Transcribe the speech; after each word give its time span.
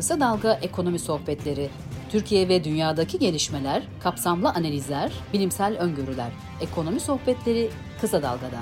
Kısa 0.00 0.20
Dalga 0.20 0.58
Ekonomi 0.62 0.98
Sohbetleri. 0.98 1.70
Türkiye 2.10 2.48
ve 2.48 2.64
dünyadaki 2.64 3.18
gelişmeler, 3.18 3.82
kapsamlı 4.02 4.50
analizler, 4.50 5.12
bilimsel 5.32 5.78
öngörüler. 5.78 6.30
Ekonomi 6.60 7.00
Sohbetleri 7.00 7.70
Kısa 8.00 8.22
Dalga'da. 8.22 8.60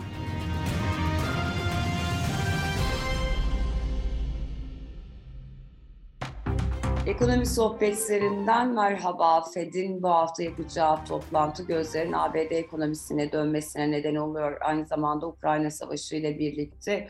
Ekonomi 7.06 7.46
sohbetlerinden 7.46 8.74
merhaba. 8.74 9.44
Fed'in 9.54 10.02
bu 10.02 10.08
hafta 10.08 10.42
yapacağı 10.42 11.04
toplantı 11.04 11.62
gözlerin 11.62 12.12
ABD 12.12 12.50
ekonomisine 12.50 13.32
dönmesine 13.32 13.90
neden 13.90 14.14
oluyor. 14.14 14.58
Aynı 14.60 14.86
zamanda 14.86 15.26
Ukrayna 15.26 15.70
Savaşı 15.70 16.16
ile 16.16 16.38
birlikte 16.38 17.08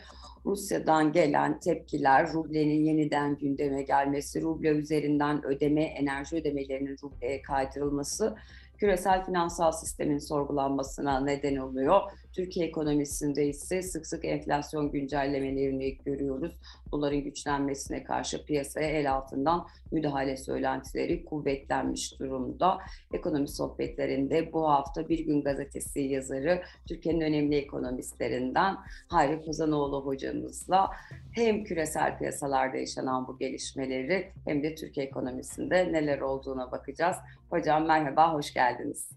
Rusya'dan 0.49 1.13
gelen 1.13 1.61
tepkiler, 1.61 2.33
rublenin 2.33 2.85
yeniden 2.85 3.39
gündeme 3.39 3.83
gelmesi, 3.83 4.43
ruble 4.43 4.69
üzerinden 4.69 5.47
ödeme, 5.47 5.83
enerji 5.83 6.37
ödemelerinin 6.37 6.97
rubleye 7.03 7.43
kaydırılması 7.43 8.37
küresel 8.79 9.25
finansal 9.25 9.73
sistemin 9.73 10.19
sorgulanmasına 10.19 11.21
neden 11.21 11.57
oluyor. 11.57 12.01
Türkiye 12.39 12.67
ekonomisinde 12.67 13.47
ise 13.47 13.83
sık 13.83 14.07
sık 14.07 14.25
enflasyon 14.25 14.91
güncellemelerini 14.93 15.99
görüyoruz. 16.05 16.53
Doların 16.93 17.25
güçlenmesine 17.25 18.05
karşı 18.05 18.45
piyasaya 18.45 18.89
el 18.89 19.13
altından 19.13 19.67
müdahale 19.93 20.37
söylentileri 20.37 21.25
kuvvetlenmiş 21.25 22.21
durumda. 22.21 22.79
Ekonomi 23.13 23.49
sohbetlerinde 23.49 24.53
bu 24.53 24.69
hafta 24.69 25.09
Bir 25.09 25.19
Gün 25.19 25.43
Gazetesi 25.43 26.01
yazarı, 26.01 26.63
Türkiye'nin 26.89 27.21
önemli 27.21 27.57
ekonomistlerinden 27.57 28.77
Hayri 29.09 29.45
Kozanoğlu 29.45 30.07
hocamızla 30.07 30.91
hem 31.33 31.65
küresel 31.65 32.19
piyasalarda 32.19 32.77
yaşanan 32.77 33.29
bu 33.29 33.39
gelişmeleri 33.39 34.33
hem 34.45 34.63
de 34.63 34.75
Türkiye 34.75 35.07
ekonomisinde 35.07 35.93
neler 35.93 36.21
olduğuna 36.21 36.73
bakacağız. 36.73 37.17
Hocam 37.51 37.87
merhaba, 37.87 38.35
hoş 38.35 38.55
geldiniz. 38.55 39.11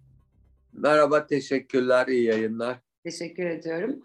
Merhaba, 0.73 1.27
teşekkürler, 1.27 2.07
iyi 2.07 2.23
yayınlar. 2.23 2.90
Teşekkür 3.03 3.45
ediyorum. 3.45 3.95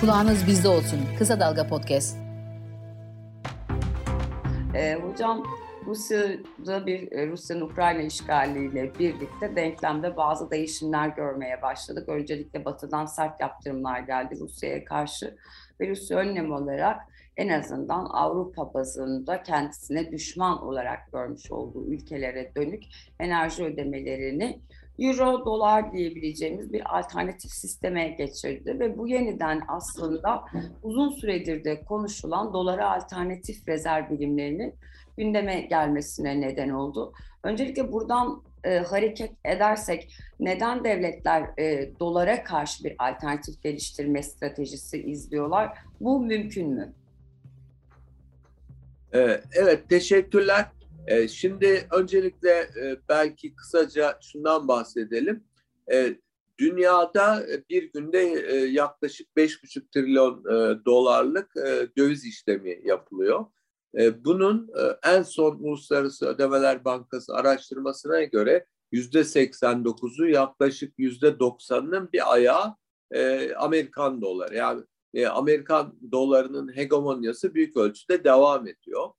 Kulağınız 0.00 0.46
bizde 0.46 0.68
olsun. 0.68 1.00
Kısa 1.18 1.40
Dalga 1.40 1.66
Podcast. 1.66 2.16
Ee, 4.74 4.94
hocam 4.94 5.42
Rusya'da 5.86 6.86
bir 6.86 7.12
e, 7.12 7.26
Rusya'nın 7.26 7.60
Ukrayna 7.60 8.02
işgaliyle 8.02 8.92
birlikte 8.98 9.56
denklemde 9.56 10.16
bazı 10.16 10.50
değişimler 10.50 11.08
görmeye 11.08 11.62
başladık. 11.62 12.08
Öncelikle 12.08 12.64
Batı'dan 12.64 13.06
sert 13.06 13.40
yaptırımlar 13.40 14.00
geldi 14.00 14.36
Rusya'ya 14.40 14.84
karşı 14.84 15.36
ve 15.80 15.88
Rusya 15.88 16.18
önlem 16.18 16.52
olarak 16.52 17.00
en 17.36 17.48
azından 17.48 18.04
Avrupa 18.04 18.74
bazında 18.74 19.42
kendisine 19.42 20.12
düşman 20.12 20.62
olarak 20.62 21.12
görmüş 21.12 21.50
olduğu 21.52 21.86
ülkelere 21.86 22.52
dönük 22.56 22.84
enerji 23.18 23.64
ödemelerini 23.64 24.60
Euro, 24.98 25.44
dolar 25.44 25.92
diyebileceğimiz 25.92 26.72
bir 26.72 26.98
alternatif 26.98 27.50
sisteme 27.50 28.08
geçirdi 28.08 28.76
ve 28.78 28.98
bu 28.98 29.08
yeniden 29.08 29.62
aslında 29.68 30.44
uzun 30.82 31.10
süredir 31.10 31.64
de 31.64 31.84
konuşulan 31.84 32.52
dolara 32.52 32.90
alternatif 32.90 33.68
rezerv 33.68 34.10
bilimlerinin 34.10 34.74
gündeme 35.16 35.60
gelmesine 35.60 36.40
neden 36.40 36.68
oldu. 36.68 37.12
Öncelikle 37.42 37.92
buradan 37.92 38.42
e, 38.64 38.78
hareket 38.78 39.32
edersek 39.44 40.14
neden 40.40 40.84
devletler 40.84 41.58
e, 41.58 41.90
dolara 42.00 42.44
karşı 42.44 42.84
bir 42.84 42.94
alternatif 42.98 43.62
geliştirme 43.62 44.22
stratejisi 44.22 45.02
izliyorlar? 45.02 45.78
Bu 46.00 46.20
mümkün 46.20 46.70
mü? 46.70 46.92
Ee, 49.14 49.42
evet, 49.52 49.88
teşekkürler. 49.88 50.66
Ee, 51.06 51.28
şimdi 51.28 51.86
öncelikle 51.90 52.50
e, 52.50 52.96
belki 53.08 53.54
kısaca 53.54 54.18
şundan 54.22 54.68
bahsedelim. 54.68 55.44
Ee, 55.92 56.18
dünyada 56.58 57.46
bir 57.70 57.92
günde 57.92 58.20
e, 58.22 58.56
yaklaşık 58.56 59.28
5,5 59.36 59.90
trilyon 59.90 60.38
e, 60.40 60.84
dolarlık 60.84 61.56
döviz 61.98 62.24
işlemi 62.24 62.80
yapılıyor. 62.84 63.46
Bunun 64.24 64.70
en 65.04 65.22
son 65.22 65.58
Uluslararası 65.60 66.26
Ödemeler 66.26 66.84
Bankası 66.84 67.34
araştırmasına 67.34 68.22
göre 68.22 68.66
yüzde 68.92 69.20
89'u 69.20 70.28
yaklaşık 70.28 70.94
yüzde 70.98 71.28
90'ının 71.28 72.12
bir 72.12 72.32
ayağı 72.32 72.76
Amerikan 73.56 74.22
doları. 74.22 74.54
Yani 74.54 74.82
e, 75.14 75.26
Amerikan 75.26 75.98
dolarının 76.12 76.76
hegemonyası 76.76 77.54
büyük 77.54 77.76
ölçüde 77.76 78.24
devam 78.24 78.68
ediyor. 78.68 79.10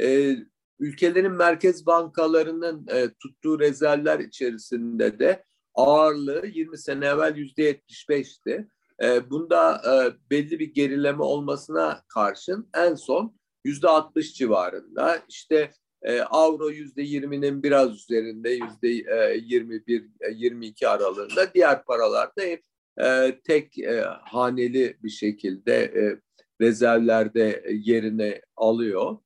E, 0.00 0.36
ülkelerin 0.78 1.32
merkez 1.32 1.86
bankalarının 1.86 2.86
e, 2.88 3.08
tuttuğu 3.22 3.60
rezervler 3.60 4.18
içerisinde 4.18 5.18
de 5.18 5.44
ağırlığı 5.74 6.46
20 6.46 6.78
sene 6.78 7.06
evvel 7.06 7.36
yüzde 7.36 7.72
75'ti. 7.72 8.68
E, 9.02 9.30
bunda 9.30 9.82
e, 9.86 9.94
belli 10.30 10.58
bir 10.58 10.74
gerileme 10.74 11.22
olmasına 11.22 12.02
karşın 12.08 12.68
en 12.76 12.94
son 12.94 13.34
yüzde 13.64 13.88
60 13.88 14.34
civarında. 14.34 15.18
İşte 15.28 15.72
e, 16.02 16.20
avro 16.20 16.70
yüzde 16.70 17.02
20'nin 17.02 17.62
biraz 17.62 17.94
üzerinde 17.94 18.50
yüzde 18.50 18.88
21-22 18.88 20.86
aralığında. 20.88 21.54
Diğer 21.54 21.84
paralarda 21.84 22.42
hep 22.42 22.64
e, 23.00 23.40
tek 23.44 23.78
e, 23.78 24.00
haneli 24.22 24.96
bir 25.02 25.10
şekilde 25.10 25.74
e, 25.74 26.20
rezervlerde 26.60 27.64
yerini 27.72 28.40
alıyor. 28.56 29.16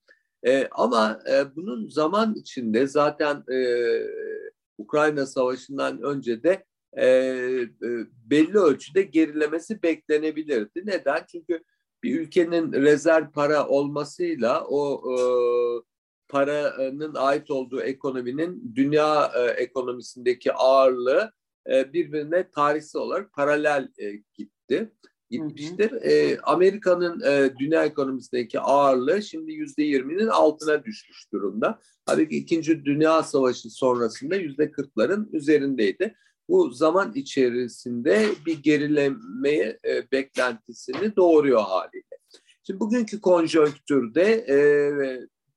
E, 0.47 0.69
ama 0.71 1.21
e, 1.31 1.57
bunun 1.57 1.89
zaman 1.89 2.35
içinde 2.35 2.87
zaten 2.87 3.45
e, 3.53 3.59
Ukrayna 4.79 5.27
Savaşı'ndan 5.27 6.03
önce 6.03 6.43
de 6.43 6.65
e, 6.93 7.07
e, 7.07 7.69
belli 8.31 8.59
ölçüde 8.59 9.03
gerilemesi 9.03 9.83
beklenebilirdi. 9.83 10.83
Neden? 10.85 11.25
Çünkü 11.33 11.65
bir 12.03 12.21
ülkenin 12.21 12.73
rezerv 12.73 13.31
para 13.31 13.69
olmasıyla 13.69 14.65
o 14.65 15.03
e, 15.13 15.19
paranın 16.29 17.15
ait 17.15 17.51
olduğu 17.51 17.81
ekonominin 17.81 18.73
dünya 18.75 19.33
e, 19.37 19.41
ekonomisindeki 19.41 20.53
ağırlığı 20.53 21.33
e, 21.73 21.93
birbirine 21.93 22.51
tarihsel 22.51 23.03
olarak 23.03 23.33
paralel 23.33 23.89
e, 23.99 24.13
gitti 24.35 24.93
gitmiştir. 25.31 25.93
E, 25.93 26.39
Amerika'nın 26.41 27.21
e, 27.21 27.59
dünya 27.59 27.85
ekonomisindeki 27.85 28.61
ağırlığı 28.61 29.23
şimdi 29.23 29.53
yüzde 29.53 29.83
yirminin 29.83 30.27
altına 30.27 30.85
düşmüş 30.85 31.33
durumda. 31.33 31.81
Halbuki 32.07 32.37
İkinci 32.37 32.85
Dünya 32.85 33.23
Savaşı 33.23 33.71
sonrasında 33.71 34.37
yüzde 34.37 34.71
kırkların 34.71 35.29
üzerindeydi. 35.33 36.15
Bu 36.49 36.71
zaman 36.71 37.13
içerisinde 37.15 38.27
bir 38.47 38.63
gerilemeye 38.63 39.79
e, 39.85 40.11
beklentisini 40.13 41.17
doğuruyor 41.17 41.63
haliyle. 41.63 42.17
Şimdi 42.67 42.81
bugünkü 42.81 43.21
konjonktürde 43.21 44.47
e, 44.49 44.59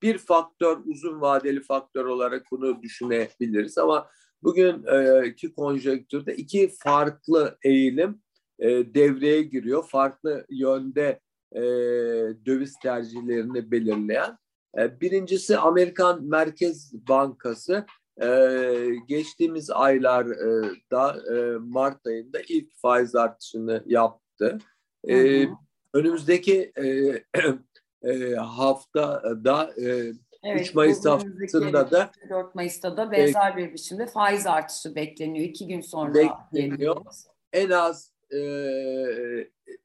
bir 0.02 0.18
faktör, 0.18 0.78
uzun 0.86 1.22
vadeli 1.22 1.62
faktör 1.62 2.06
olarak 2.06 2.46
bunu 2.52 2.81
düşünebiliriz 2.81 3.78
ama 3.78 4.09
bugünkü 4.44 5.53
konjonktürde 5.53 6.35
iki 6.35 6.72
farklı 6.83 7.57
eğilim 7.63 8.22
e, 8.59 8.69
devreye 8.94 9.41
giriyor. 9.41 9.83
Farklı 9.88 10.45
yönde 10.50 11.19
e, 11.51 11.61
döviz 12.45 12.75
tercihlerini 12.83 13.72
belirleyen. 13.72 14.38
E, 14.78 15.01
birincisi 15.01 15.57
Amerikan 15.57 16.23
Merkez 16.23 16.94
Bankası 17.07 17.85
e, 18.22 18.28
geçtiğimiz 19.07 19.69
aylarda 19.69 21.35
e, 21.35 21.57
Mart 21.57 22.07
ayında 22.07 22.40
ilk 22.49 22.78
faiz 22.78 23.16
artışını 23.16 23.84
yaptı. 23.85 24.58
E, 25.09 25.46
önümüzdeki 25.93 26.72
e, 26.78 26.85
e, 28.09 28.35
haftada 28.35 29.73
e, 29.81 30.14
Evet, 30.44 30.62
3 30.62 30.76
Mayıs 30.76 31.06
haftasında 31.06 31.91
da 31.91 32.12
4 32.30 32.56
Mayıs'ta 32.56 32.97
da 32.97 33.12
benzer 33.12 33.53
e, 33.53 33.58
bir 33.58 33.74
biçimde 33.74 34.08
faiz 34.08 34.47
artışı 34.47 34.96
bekleniyor. 34.96 35.46
İki 35.46 35.68
gün 35.68 35.82
sonra 35.82 36.14
bekleniyor. 36.14 36.97
En 37.53 37.70
az 37.70 38.14
e, 38.32 38.38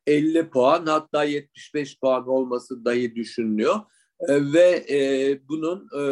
50 0.06 0.51
puan 0.51 0.87
hatta 0.87 1.25
75 1.25 2.01
puan 2.01 2.29
olması 2.29 2.85
dahi 2.85 3.15
düşünülüyor. 3.15 3.75
E, 4.29 4.53
ve 4.53 4.85
e, 4.91 5.41
bunun 5.49 5.89
e, 5.99 6.03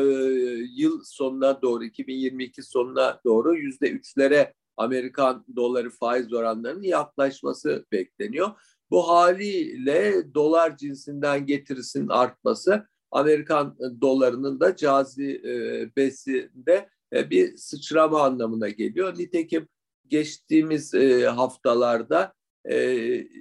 yıl 0.77 1.01
sonuna 1.05 1.63
doğru 1.63 1.85
2022 1.85 2.63
sonuna 2.63 3.21
doğru 3.25 3.55
yüzde 3.55 3.91
üçlere 3.91 4.55
Amerikan 4.77 5.47
doları 5.57 5.91
faiz 5.91 6.33
oranlarının 6.33 6.83
yaklaşması 6.83 7.87
bekleniyor. 7.93 8.51
Bu 8.91 9.09
haliyle 9.09 10.35
dolar 10.35 10.77
cinsinden 10.77 11.47
getirisinin 11.47 12.09
artması 12.09 12.89
Amerikan 13.13 13.77
dolarının 14.01 14.61
da 14.61 14.77
cazibesinde 14.77 16.89
e, 17.13 17.31
bir 17.31 17.57
sıçrama 17.57 18.23
anlamına 18.23 18.69
geliyor. 18.69 19.19
Nitekim 19.19 19.69
geçtiğimiz 20.09 20.95
e, 20.95 21.27
haftalarda 21.27 22.33
e, 22.65 22.77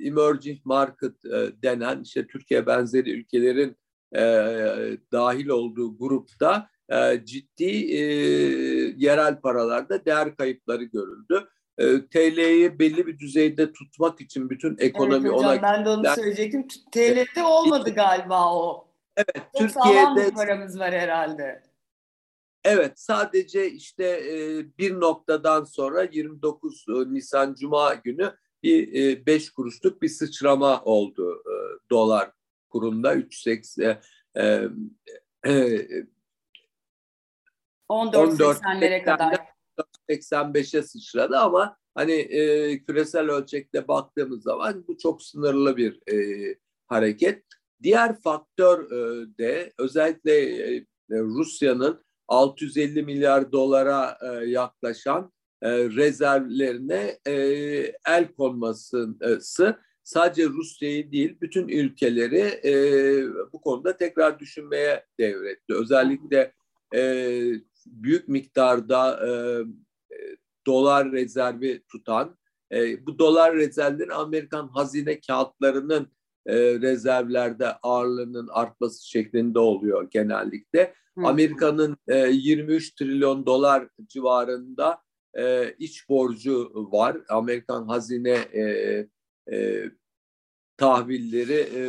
emerging 0.05 0.59
market 0.65 1.25
e, 1.25 1.49
denen 1.63 2.01
işte 2.01 2.27
Türkiye 2.27 2.67
benzeri 2.67 3.11
ülkelerin 3.11 3.77
e, 4.15 4.21
dahil 5.11 5.47
olduğu 5.47 5.97
grupta 5.97 6.69
e, 6.89 7.25
ciddi 7.25 7.95
e, 7.95 8.01
yerel 8.97 9.41
paralarda 9.41 10.05
değer 10.05 10.35
kayıpları 10.35 10.83
görüldü. 10.83 11.47
E, 11.77 12.05
TL'yi 12.05 12.79
belli 12.79 13.07
bir 13.07 13.19
düzeyde 13.19 13.71
tutmak 13.71 14.21
için 14.21 14.49
bütün 14.49 14.77
ekonomi 14.79 15.27
evet, 15.27 15.37
hocam, 15.37 15.51
ona... 15.51 15.61
ben 15.61 15.85
de 15.85 15.89
onu 15.89 16.03
söyleyecektim. 16.15 16.67
TL'de 16.91 17.43
olmadı 17.43 17.89
galiba 17.89 18.55
o. 18.55 18.90
Evet, 19.17 19.35
Çok 19.35 19.53
Türkiye'de 19.53 19.99
sağlam 19.99 20.15
bir 20.15 20.31
paramız 20.31 20.79
var 20.79 20.93
herhalde. 20.93 21.63
Evet, 22.63 22.99
sadece 22.99 23.71
işte 23.71 24.03
e, 24.05 24.65
bir 24.77 24.99
noktadan 24.99 25.63
sonra 25.63 26.03
29 26.03 26.85
e, 26.89 27.13
Nisan 27.13 27.53
Cuma 27.53 27.93
günü 27.93 28.35
bir 28.63 29.25
5 29.25 29.47
e, 29.47 29.53
kuruşluk 29.53 30.01
bir 30.01 30.09
sıçrama 30.09 30.81
oldu 30.83 31.43
dolar 31.89 32.31
kurunda 32.69 33.15
3.80 33.15 34.01
e, 34.35 34.41
e, 35.45 36.05
14.80'lere 37.89 39.03
kadar 39.03 39.37
85'e 40.09 40.81
sıçradı 40.81 41.37
ama 41.37 41.77
hani 41.95 42.11
e, 42.11 42.83
küresel 42.83 43.29
ölçekte 43.29 43.87
baktığımız 43.87 44.43
zaman 44.43 44.87
bu 44.87 44.97
çok 44.97 45.23
sınırlı 45.23 45.77
bir 45.77 46.13
e, 46.13 46.55
hareket. 46.87 47.45
Diğer 47.83 48.21
faktör 48.21 48.91
e, 48.91 49.27
de 49.37 49.73
özellikle 49.77 50.33
e, 50.75 50.85
Rusya'nın 51.09 52.03
650 52.27 53.03
milyar 53.03 53.51
dolara 53.51 54.17
e, 54.21 54.49
yaklaşan 54.49 55.31
e, 55.61 55.69
rezervlerine 55.71 57.19
e, 57.27 57.33
el 58.07 58.33
konması 58.37 59.09
sadece 60.03 60.45
Rusya'yı 60.45 61.11
değil 61.11 61.37
bütün 61.41 61.67
ülkeleri 61.67 62.59
e, 62.65 62.73
bu 63.53 63.61
konuda 63.61 63.97
tekrar 63.97 64.39
düşünmeye 64.39 65.05
devretti. 65.19 65.73
Özellikle 65.73 66.53
e, 66.95 67.41
büyük 67.85 68.27
miktarda 68.27 69.27
e, 69.27 69.31
dolar 70.65 71.11
rezervi 71.11 71.83
tutan, 71.91 72.37
e, 72.71 73.05
bu 73.05 73.19
dolar 73.19 73.55
rezervleri 73.55 74.13
Amerikan 74.13 74.67
hazine 74.67 75.19
kağıtlarının 75.19 76.11
e, 76.45 76.55
rezervlerde 76.57 77.73
ağırlığının 77.73 78.47
artması 78.51 79.09
şeklinde 79.09 79.59
oluyor 79.59 80.07
genellikle. 80.11 80.93
Amerika'nın 81.17 81.97
e, 82.07 82.17
23 82.17 82.95
trilyon 82.95 83.45
dolar 83.45 83.87
civarında 84.07 85.01
e, 85.37 85.75
iç 85.79 86.09
borcu 86.09 86.71
var. 86.91 87.17
Amerikan 87.29 87.87
hazine 87.87 88.31
e, 88.53 88.63
e, 89.51 89.83
tahvilleri, 90.77 91.53
e, 91.53 91.79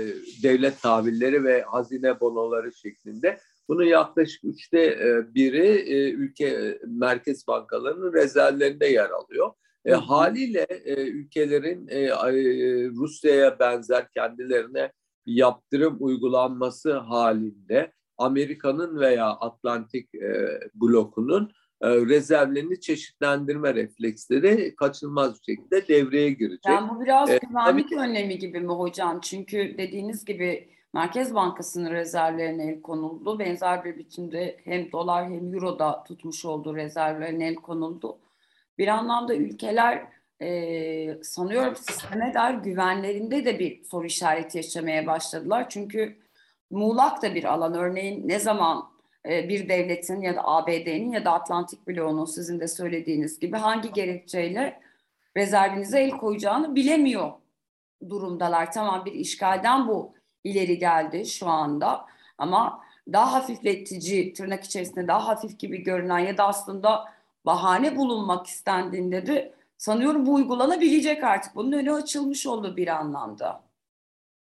e, 0.00 0.14
devlet 0.42 0.82
tahvilleri 0.82 1.44
ve 1.44 1.62
hazine 1.62 2.20
bonoları 2.20 2.72
şeklinde. 2.72 3.38
Bunun 3.68 3.84
yaklaşık 3.84 4.44
üçte 4.44 4.80
e, 4.80 5.34
biri 5.34 5.66
e, 5.66 6.10
ülke 6.10 6.46
e, 6.46 6.78
merkez 6.86 7.48
bankalarının 7.48 8.12
rezervlerinde 8.12 8.86
yer 8.86 9.10
alıyor. 9.10 9.52
E, 9.86 9.92
haliyle 9.92 10.66
e, 10.84 10.94
ülkelerin 10.94 11.88
e, 11.88 12.10
Rusya'ya 12.88 13.58
benzer 13.58 14.10
kendilerine 14.10 14.92
yaptırım 15.26 15.96
uygulanması 16.00 16.98
halinde 16.98 17.92
Amerika'nın 18.18 19.00
veya 19.00 19.26
Atlantik 19.26 20.14
e, 20.14 20.60
blokunun 20.74 21.52
e, 21.82 21.88
rezervlerini 21.88 22.80
çeşitlendirme 22.80 23.74
refleksleri 23.74 24.74
kaçınılmaz 24.76 25.40
bir 25.40 25.54
şekilde 25.54 25.88
devreye 25.88 26.30
girecek. 26.30 26.66
Yani 26.66 26.90
bu 26.90 27.00
biraz 27.00 27.30
ee, 27.30 27.38
güvenlik 27.48 27.90
tabii, 27.90 28.00
önlemi 28.00 28.38
gibi 28.38 28.60
mi 28.60 28.72
hocam? 28.72 29.20
Çünkü 29.20 29.74
dediğiniz 29.78 30.24
gibi 30.24 30.68
Merkez 30.94 31.34
Bankası'nın 31.34 31.90
rezervlerine 31.90 32.72
el 32.72 32.82
konuldu. 32.82 33.38
Benzer 33.38 33.84
bir 33.84 33.98
biçimde 33.98 34.60
hem 34.64 34.92
dolar 34.92 35.24
hem 35.24 35.54
euro 35.54 35.78
da 35.78 36.04
tutmuş 36.04 36.44
olduğu 36.44 36.76
rezervlerine 36.76 37.48
el 37.48 37.54
konuldu. 37.54 38.18
Bir 38.78 38.88
anlamda 38.88 39.34
ülkeler 39.34 40.06
e, 40.42 41.22
sanıyorum 41.22 41.76
sisteme 41.76 42.34
dair 42.34 42.54
güvenlerinde 42.54 43.44
de 43.44 43.58
bir 43.58 43.84
soru 43.84 44.06
işareti 44.06 44.56
yaşamaya 44.56 45.06
başladılar. 45.06 45.66
Çünkü 45.68 46.16
muğlak 46.70 47.22
da 47.22 47.34
bir 47.34 47.44
alan. 47.44 47.74
Örneğin 47.74 48.28
ne 48.28 48.38
zaman 48.38 48.88
e, 49.28 49.48
bir 49.48 49.68
devletin 49.68 50.20
ya 50.20 50.36
da 50.36 50.40
ABD'nin 50.44 51.12
ya 51.12 51.24
da 51.24 51.32
Atlantik 51.32 51.86
bloğunun 51.88 52.24
sizin 52.24 52.60
de 52.60 52.68
söylediğiniz 52.68 53.38
gibi 53.38 53.56
hangi 53.56 53.92
gerekçeyle 53.92 54.80
rezervinize 55.36 56.00
el 56.00 56.10
koyacağını 56.10 56.74
bilemiyor 56.74 57.32
durumdalar. 58.10 58.72
Tamam 58.72 59.04
bir 59.04 59.12
işgalden 59.12 59.88
bu 59.88 60.14
ileri 60.44 60.78
geldi 60.78 61.26
şu 61.26 61.46
anda 61.46 62.06
ama 62.38 62.80
daha 63.12 63.32
hafifletici 63.32 64.32
tırnak 64.32 64.64
içerisinde 64.64 65.08
daha 65.08 65.28
hafif 65.28 65.58
gibi 65.58 65.82
görünen 65.82 66.18
ya 66.18 66.38
da 66.38 66.46
aslında 66.46 67.15
bahane 67.46 67.96
bulunmak 67.96 68.46
istendiğinde 68.46 69.26
de 69.26 69.54
sanıyorum 69.78 70.26
bu 70.26 70.34
uygulanabilecek 70.34 71.24
artık. 71.24 71.54
Bunun 71.54 71.72
önü 71.72 71.92
açılmış 71.92 72.46
oldu 72.46 72.76
bir 72.76 72.88
anlamda. 72.88 73.66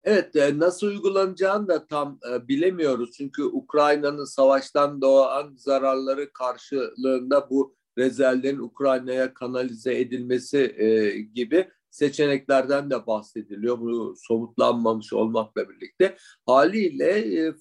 Evet, 0.03 0.35
e, 0.35 0.59
nasıl 0.59 0.87
uygulanacağını 0.87 1.67
da 1.67 1.87
tam 1.87 2.19
e, 2.31 2.47
bilemiyoruz. 2.47 3.11
Çünkü 3.17 3.43
Ukrayna'nın 3.43 4.25
savaştan 4.25 5.01
doğan 5.01 5.53
zararları 5.57 6.33
karşılığında 6.33 7.49
bu 7.49 7.75
rezervlerin 7.97 8.59
Ukrayna'ya 8.59 9.33
kanalize 9.33 9.99
edilmesi 9.99 10.57
e, 10.77 11.19
gibi 11.21 11.69
seçeneklerden 11.91 12.89
de 12.89 13.07
bahsediliyor. 13.07 13.79
Bu 13.79 14.15
somutlanmamış 14.17 15.13
olmakla 15.13 15.69
birlikte. 15.69 16.17
Haliyle 16.45 17.53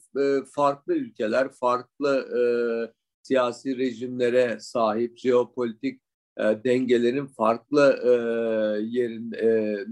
farklı 0.54 0.94
ülkeler, 0.94 1.52
farklı 1.52 2.28
siyasi 3.26 3.78
rejimlere 3.78 4.60
sahip, 4.60 5.18
jeopolitik 5.18 6.00
dengelerin 6.38 7.26
farklı 7.26 8.00
yerin 8.82 9.30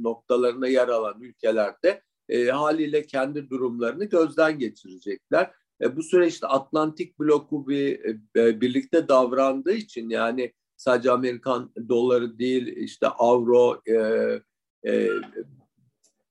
noktalarına 0.02 0.66
yer 0.66 0.88
alan 0.88 1.22
ülkelerde 1.22 2.02
e, 2.28 2.46
haliyle 2.46 3.06
kendi 3.06 3.50
durumlarını 3.50 4.04
gözden 4.04 4.58
geçirecekler. 4.58 5.50
E, 5.80 5.96
bu 5.96 6.02
süreçte 6.02 6.46
Atlantik 6.46 7.18
bloku 7.18 7.68
bir 7.68 8.04
e, 8.36 8.60
birlikte 8.60 9.08
davrandığı 9.08 9.72
için 9.72 10.08
yani 10.08 10.52
sadece 10.76 11.10
Amerikan 11.10 11.72
doları 11.88 12.38
değil 12.38 12.66
işte 12.76 13.08
avro, 13.08 13.82
e, 13.86 13.96
e, 14.86 15.08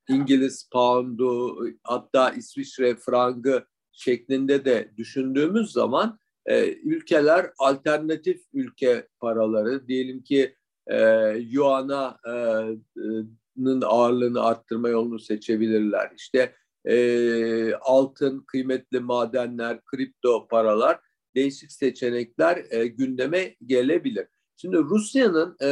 İngiliz 0.10 0.69
poundu 0.72 1.57
hatta 1.83 2.31
İsviçre 2.31 2.95
frangı 2.95 3.65
şeklinde 3.91 4.65
de 4.65 4.91
düşündüğümüz 4.98 5.72
zaman 5.72 6.19
e, 6.45 6.73
ülkeler 6.73 7.51
alternatif 7.57 8.41
ülke 8.53 9.07
paraları 9.19 9.88
diyelim 9.88 10.23
ki 10.23 10.55
e, 10.88 10.97
yuana 11.38 12.17
e, 12.27 13.85
ağırlığını 13.85 14.43
arttırma 14.43 14.89
yolunu 14.89 15.19
seçebilirler. 15.19 16.12
İşte 16.15 16.55
e, 16.85 17.73
altın, 17.73 18.39
kıymetli 18.47 19.00
madenler, 19.00 19.81
kripto 19.85 20.47
paralar, 20.47 21.00
değişik 21.35 21.71
seçenekler 21.71 22.65
e, 22.69 22.88
gündeme 22.88 23.55
gelebilir. 23.65 24.27
Şimdi 24.55 24.77
Rusya'nın 24.77 25.57
e, 25.62 25.67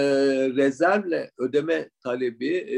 rezervle 0.55 1.31
ödeme 1.37 1.89
talebi 2.03 2.55
e, 2.55 2.77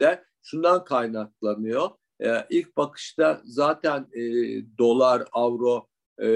de 0.00 0.24
şundan 0.42 0.84
kaynaklanıyor. 0.84 1.90
E, 2.20 2.28
ilk 2.50 2.76
bakışta 2.76 3.40
zaten 3.44 4.06
e, 4.12 4.22
dolar, 4.78 5.24
avro 5.32 5.86
e, 6.18 6.26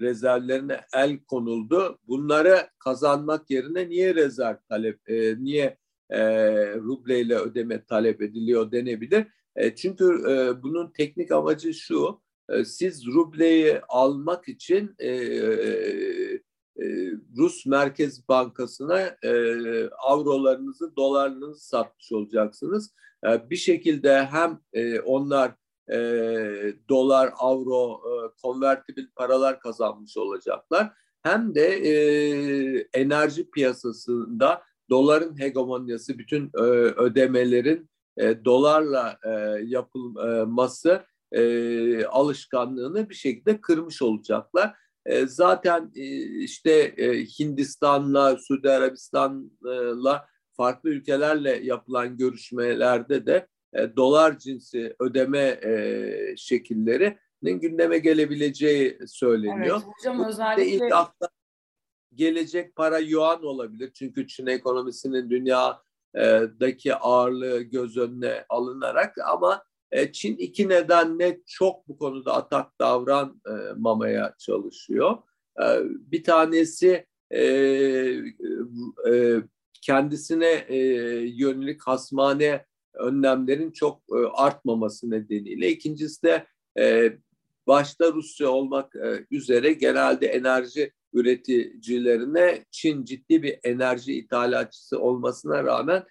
rezervlerine 0.00 0.80
el 0.94 1.18
konuldu. 1.18 1.98
Bunları 2.08 2.56
kazanmak 2.78 3.50
yerine 3.50 3.88
niye 3.88 4.14
rezerv 4.14 4.56
talep, 4.68 5.10
e, 5.10 5.44
niye 5.44 5.76
e, 6.10 6.20
rubleyle 6.74 7.36
ödeme 7.36 7.84
talep 7.84 8.22
ediliyor 8.22 8.72
denebilir. 8.72 9.26
E, 9.56 9.74
çünkü 9.74 10.04
e, 10.04 10.62
bunun 10.62 10.90
teknik 10.90 11.32
amacı 11.32 11.74
şu, 11.74 12.20
e, 12.48 12.64
siz 12.64 13.06
rubleyi 13.06 13.80
almak 13.88 14.48
için 14.48 14.94
e, 14.98 15.08
e, 16.82 17.12
Rus 17.36 17.66
Merkez 17.66 18.28
Bankası'na 18.28 19.00
e, 19.00 19.32
avrolarınızı, 19.88 20.96
dolarlarınızı 20.96 21.66
satmış 21.66 22.12
olacaksınız. 22.12 22.94
E, 23.26 23.50
bir 23.50 23.56
şekilde 23.56 24.24
hem 24.24 24.60
e, 24.72 25.00
onlar 25.00 25.52
e, 25.88 25.96
dolar, 26.88 27.32
avro, 27.38 27.92
e, 27.92 28.12
konvertibil 28.42 29.06
paralar 29.16 29.60
kazanmış 29.60 30.16
olacaklar. 30.16 30.92
Hem 31.22 31.54
de 31.54 31.66
e, 31.66 31.94
enerji 32.94 33.50
piyasasında 33.50 34.62
doların 34.90 35.40
hegemonyası, 35.40 36.18
bütün 36.18 36.50
e, 36.54 36.60
ödemelerin 36.96 37.90
e, 38.16 38.44
dolarla 38.44 39.18
e, 39.24 39.30
yapılması 39.64 41.02
e, 41.32 42.04
alışkanlığını 42.04 43.10
bir 43.10 43.14
şekilde 43.14 43.60
kırmış 43.60 44.02
olacaklar. 44.02 44.74
E, 45.06 45.26
zaten 45.26 45.92
e, 45.94 46.04
işte 46.38 46.72
e, 46.72 47.24
Hindistan'la, 47.24 48.36
Suudi 48.36 48.70
Arabistan'la 48.70 50.26
farklı 50.56 50.90
ülkelerle 50.90 51.60
yapılan 51.62 52.16
görüşmelerde 52.16 53.26
de 53.26 53.48
e, 53.74 53.96
dolar 53.96 54.38
cinsi 54.38 54.96
ödeme 55.00 55.60
e, 55.64 56.34
şekillerinin 56.36 57.60
gündeme 57.60 57.98
gelebileceği 57.98 58.98
söyleniyor. 59.06 59.80
Evet 59.84 59.94
hocam 59.98 60.24
özellikle 60.24 60.66
ilk 60.66 60.92
akla 60.92 61.28
gelecek 62.14 62.76
para 62.76 62.98
yuan 62.98 63.44
olabilir. 63.44 63.90
Çünkü 63.94 64.26
Çin 64.26 64.46
ekonomisinin 64.46 65.30
dünyadaki 65.30 66.94
ağırlığı 66.94 67.62
göz 67.62 67.96
önüne 67.96 68.44
alınarak 68.48 69.18
ama 69.18 69.64
e, 69.90 70.12
Çin 70.12 70.36
iki 70.36 70.68
nedenle 70.68 71.40
çok 71.46 71.88
bu 71.88 71.98
konuda 71.98 72.34
atak 72.34 72.78
davranmamaya 72.80 74.34
çalışıyor. 74.38 75.16
E, 75.62 75.64
bir 75.84 76.24
tanesi 76.24 77.06
kendisine 79.82 80.66
yönelik 81.36 81.82
hasmane 81.82 82.66
önlemlerin 82.94 83.70
çok 83.70 84.02
artmaması 84.34 85.10
nedeniyle. 85.10 85.68
İkincisi 85.68 86.22
de 86.22 86.46
başta 87.66 88.12
Rusya 88.12 88.48
olmak 88.48 88.94
üzere 89.30 89.72
genelde 89.72 90.26
enerji 90.26 90.92
üreticilerine 91.12 92.64
Çin 92.70 93.04
ciddi 93.04 93.42
bir 93.42 93.58
enerji 93.64 94.14
ithalatçısı 94.14 95.00
olmasına 95.00 95.64
rağmen 95.64 96.04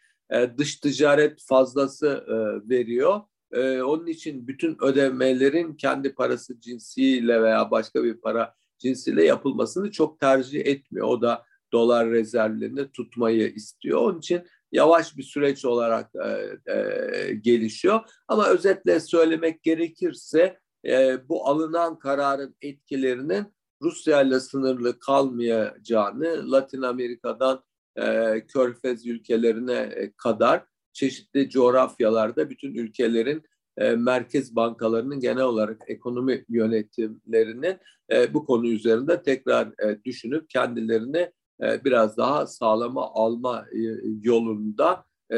dış 0.57 0.75
ticaret 0.75 1.41
fazlası 1.47 2.25
veriyor 2.69 3.21
e, 3.51 3.81
onun 3.81 4.07
için 4.07 4.47
bütün 4.47 4.77
ödemelerin 4.81 5.73
kendi 5.73 6.13
parası 6.13 6.61
cinsiyle 6.61 7.41
veya 7.41 7.71
başka 7.71 8.03
bir 8.03 8.13
para 8.13 8.55
cinsiyle 8.79 9.25
yapılmasını 9.25 9.91
çok 9.91 10.19
tercih 10.19 10.65
etmiyor. 10.65 11.07
O 11.07 11.21
da 11.21 11.45
dolar 11.73 12.09
rezervlerini 12.09 12.91
tutmayı 12.91 13.47
istiyor. 13.47 14.01
Onun 14.01 14.19
için 14.19 14.41
yavaş 14.71 15.17
bir 15.17 15.23
süreç 15.23 15.65
olarak 15.65 16.11
e, 16.15 16.29
e, 16.73 17.33
gelişiyor. 17.33 17.99
Ama 18.27 18.47
özetle 18.47 18.99
söylemek 18.99 19.63
gerekirse 19.63 20.59
e, 20.85 21.17
bu 21.29 21.47
alınan 21.47 21.99
kararın 21.99 22.55
etkilerinin 22.61 23.45
Rusya 23.81 24.21
ile 24.21 24.39
sınırlı 24.39 24.99
kalmayacağını 24.99 26.51
Latin 26.51 26.81
Amerika'dan 26.81 27.63
e, 27.95 28.05
Körfez 28.47 29.07
ülkelerine 29.07 30.11
kadar 30.17 30.65
çeşitli 30.93 31.49
coğrafyalarda 31.49 32.49
bütün 32.49 32.75
ülkelerin 32.75 33.43
e, 33.77 33.91
merkez 33.91 34.55
bankalarının 34.55 35.19
genel 35.19 35.43
olarak 35.43 35.81
ekonomi 35.87 36.45
yönetimlerinin 36.49 37.77
e, 38.11 38.33
bu 38.33 38.45
konu 38.45 38.67
üzerinde 38.67 39.21
tekrar 39.21 39.67
e, 39.67 40.03
düşünüp 40.03 40.49
kendilerini 40.49 41.31
e, 41.61 41.85
biraz 41.85 42.17
daha 42.17 42.47
sağlama 42.47 43.11
alma 43.13 43.65
e, 43.71 43.79
yolunda 44.21 45.05
e, 45.29 45.35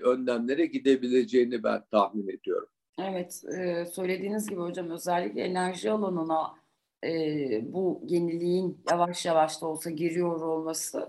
önlemlere 0.00 0.66
gidebileceğini 0.66 1.62
ben 1.62 1.82
tahmin 1.90 2.28
ediyorum. 2.28 2.68
Evet, 2.98 3.34
söylediğiniz 3.92 4.48
gibi 4.48 4.60
hocam 4.60 4.90
özellikle 4.90 5.40
enerji 5.40 5.90
alanına 5.90 6.54
bu 7.62 8.02
yeniliğin 8.06 8.78
yavaş 8.90 9.26
yavaş 9.26 9.62
da 9.62 9.66
olsa 9.66 9.90
giriyor 9.90 10.40
olması 10.40 11.08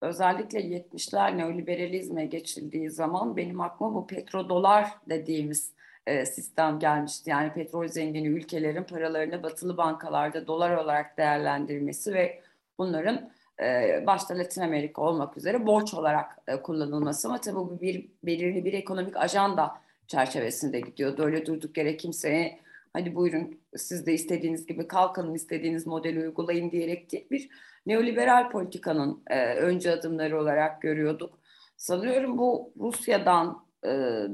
özellikle 0.00 0.60
70'ler 0.60 1.38
neoliberalizme 1.38 2.26
geçildiği 2.26 2.90
zaman 2.90 3.36
benim 3.36 3.60
aklıma 3.60 3.94
bu 3.94 4.06
petrodolar 4.06 4.90
dediğimiz 5.08 5.72
e, 6.06 6.26
sistem 6.26 6.78
gelmişti. 6.78 7.30
Yani 7.30 7.52
petrol 7.52 7.88
zengini 7.88 8.28
ülkelerin 8.28 8.84
paralarını 8.84 9.42
batılı 9.42 9.76
bankalarda 9.76 10.46
dolar 10.46 10.76
olarak 10.76 11.18
değerlendirmesi 11.18 12.14
ve 12.14 12.42
bunların 12.78 13.30
e, 13.62 14.02
başta 14.06 14.38
Latin 14.38 14.60
Amerika 14.60 15.02
olmak 15.02 15.36
üzere 15.36 15.66
borç 15.66 15.94
olarak 15.94 16.38
e, 16.48 16.56
kullanılması 16.56 17.28
ama 17.28 17.40
tabii 17.40 17.56
bu 17.56 17.80
bir 17.80 18.08
belirli 18.22 18.64
bir 18.64 18.72
ekonomik 18.72 19.16
ajanda 19.16 19.80
çerçevesinde 20.06 20.80
gidiyordu. 20.80 21.24
Öyle 21.24 21.46
durduk 21.46 21.78
yere 21.78 21.96
kimseye 21.96 22.60
hadi 22.92 23.14
buyurun 23.14 23.60
siz 23.76 24.06
de 24.06 24.12
istediğiniz 24.12 24.66
gibi 24.66 24.88
kalkın 24.88 25.34
istediğiniz 25.34 25.86
modeli 25.86 26.20
uygulayın 26.20 26.70
diyerek 26.70 27.12
değil 27.12 27.26
bir 27.30 27.50
neoliberal 27.86 28.50
politikanın 28.50 29.22
e, 29.26 29.54
önce 29.54 29.90
adımları 29.90 30.40
olarak 30.40 30.82
görüyorduk. 30.82 31.38
Sanıyorum 31.76 32.38
bu 32.38 32.72
Rusya'dan 32.80 33.64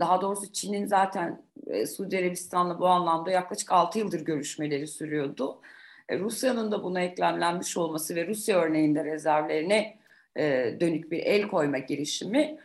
daha 0.01 0.21
doğrusu 0.21 0.53
Çin'in 0.53 0.87
zaten 0.87 1.43
e, 1.67 1.87
Suudi 1.87 2.19
Arabistan'la 2.19 2.81
bu 2.81 2.87
anlamda 2.87 3.31
yaklaşık 3.31 3.73
6 3.73 3.99
yıldır 3.99 4.21
görüşmeleri 4.21 4.87
sürüyordu. 4.87 5.61
E, 6.09 6.19
Rusya'nın 6.19 6.73
da 6.73 6.83
buna 6.83 7.01
eklemlenmiş 7.01 7.77
olması 7.77 8.15
ve 8.15 8.27
Rusya 8.27 8.59
örneğinde 8.59 9.05
rezervlerine 9.05 9.99
e, 10.37 10.77
dönük 10.81 11.11
bir 11.11 11.19
el 11.19 11.49
koyma 11.49 11.79
girişimi 11.79 12.59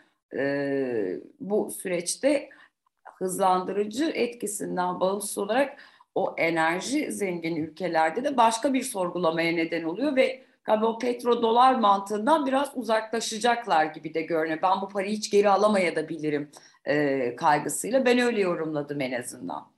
bu 1.39 1.71
süreçte 1.71 2.49
hızlandırıcı 3.17 4.05
etkisinden 4.05 4.99
bağımsız 4.99 5.37
olarak 5.37 5.79
o 6.15 6.35
enerji 6.37 7.11
zengin 7.11 7.55
ülkelerde 7.55 8.23
de 8.23 8.37
başka 8.37 8.73
bir 8.73 8.83
sorgulamaya 8.83 9.51
neden 9.51 9.83
oluyor 9.83 10.15
ve 10.15 10.43
galiba 10.63 10.85
o 10.85 10.99
petrodolar 10.99 11.75
mantığından 11.75 12.45
biraz 12.45 12.71
uzaklaşacaklar 12.75 13.85
gibi 13.85 14.13
de 14.13 14.21
görünüyor. 14.21 14.59
Ben 14.63 14.81
bu 14.81 14.89
parayı 14.89 15.11
hiç 15.11 15.31
geri 15.31 15.49
alamaya 15.49 15.95
da 15.95 16.09
e, 16.85 17.35
kaygısıyla. 17.35 18.05
Ben 18.05 18.19
öyle 18.19 18.41
yorumladım 18.41 19.01
en 19.01 19.21
azından. 19.21 19.71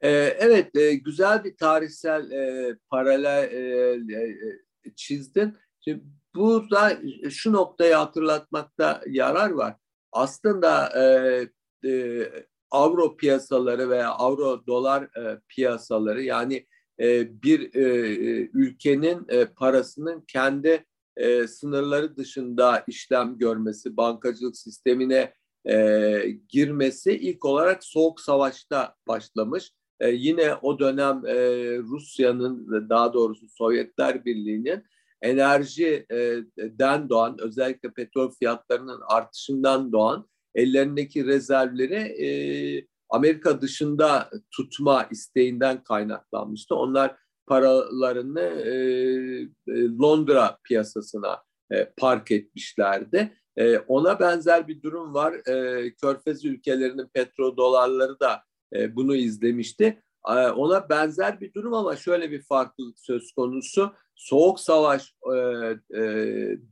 Ee, 0.00 0.10
evet, 0.38 0.76
e, 0.76 0.94
güzel 0.94 1.44
bir 1.44 1.56
tarihsel 1.56 2.30
e, 2.30 2.76
paralel 2.90 3.52
e, 3.52 4.16
e, 4.16 4.94
çizdin. 4.96 5.56
Şimdi 5.80 6.04
burada 6.34 6.98
şu 7.30 7.52
noktayı 7.52 7.94
hatırlatmakta 7.94 9.02
yarar 9.06 9.50
var. 9.50 9.76
Aslında 10.12 10.88
e, 11.02 11.48
e, 11.88 12.24
avro 12.70 13.16
piyasaları 13.16 13.90
veya 13.90 14.10
avro 14.10 14.66
dolar 14.66 15.02
e, 15.02 15.40
piyasaları 15.48 16.22
yani 16.22 16.66
e, 17.00 17.42
bir 17.42 17.74
e, 17.74 17.88
ülkenin 18.54 19.26
e, 19.28 19.44
parasının 19.44 20.24
kendi 20.28 20.84
e, 21.16 21.46
sınırları 21.46 22.16
dışında 22.16 22.84
işlem 22.86 23.38
görmesi, 23.38 23.96
bankacılık 23.96 24.56
sistemine 24.56 25.34
e, 25.64 26.20
girmesi 26.48 27.12
ilk 27.12 27.44
olarak 27.44 27.84
Soğuk 27.84 28.20
Savaş'ta 28.20 28.94
başlamış. 29.08 29.72
E, 30.00 30.10
yine 30.10 30.54
o 30.54 30.78
dönem 30.78 31.26
e, 31.26 31.34
Rusya'nın 31.78 32.88
daha 32.88 33.12
doğrusu 33.12 33.48
Sovyetler 33.48 34.24
Birliği'nin 34.24 34.84
enerjiden 35.22 37.08
doğan 37.08 37.36
özellikle 37.40 37.90
petrol 37.90 38.30
fiyatlarının 38.30 39.00
artışından 39.08 39.92
doğan 39.92 40.28
ellerindeki 40.54 41.26
rezervleri 41.26 41.94
e, 41.94 42.28
Amerika 43.10 43.60
dışında 43.60 44.30
tutma 44.50 45.08
isteğinden 45.10 45.82
kaynaklanmıştı. 45.82 46.74
Onlar 46.74 47.16
paralarını 47.46 48.40
e, 48.40 48.72
e, 49.68 49.88
Londra 49.88 50.58
piyasasına 50.64 51.42
e, 51.70 51.92
park 51.96 52.30
etmişlerdi. 52.30 53.37
E, 53.58 53.78
ona 53.78 54.20
benzer 54.20 54.68
bir 54.68 54.82
durum 54.82 55.14
var. 55.14 55.32
E, 55.32 55.94
Körfez 55.94 56.44
ülkelerinin 56.44 57.06
petrodolarları 57.06 58.20
da 58.20 58.42
e, 58.72 58.96
bunu 58.96 59.16
izlemişti. 59.16 60.02
E, 60.28 60.32
ona 60.32 60.88
benzer 60.88 61.40
bir 61.40 61.54
durum 61.54 61.74
ama 61.74 61.96
şöyle 61.96 62.30
bir 62.30 62.42
farklılık 62.42 63.00
söz 63.00 63.32
konusu. 63.32 63.92
Soğuk 64.14 64.60
Savaş 64.60 65.14
e, 65.34 65.36
e, 65.36 66.02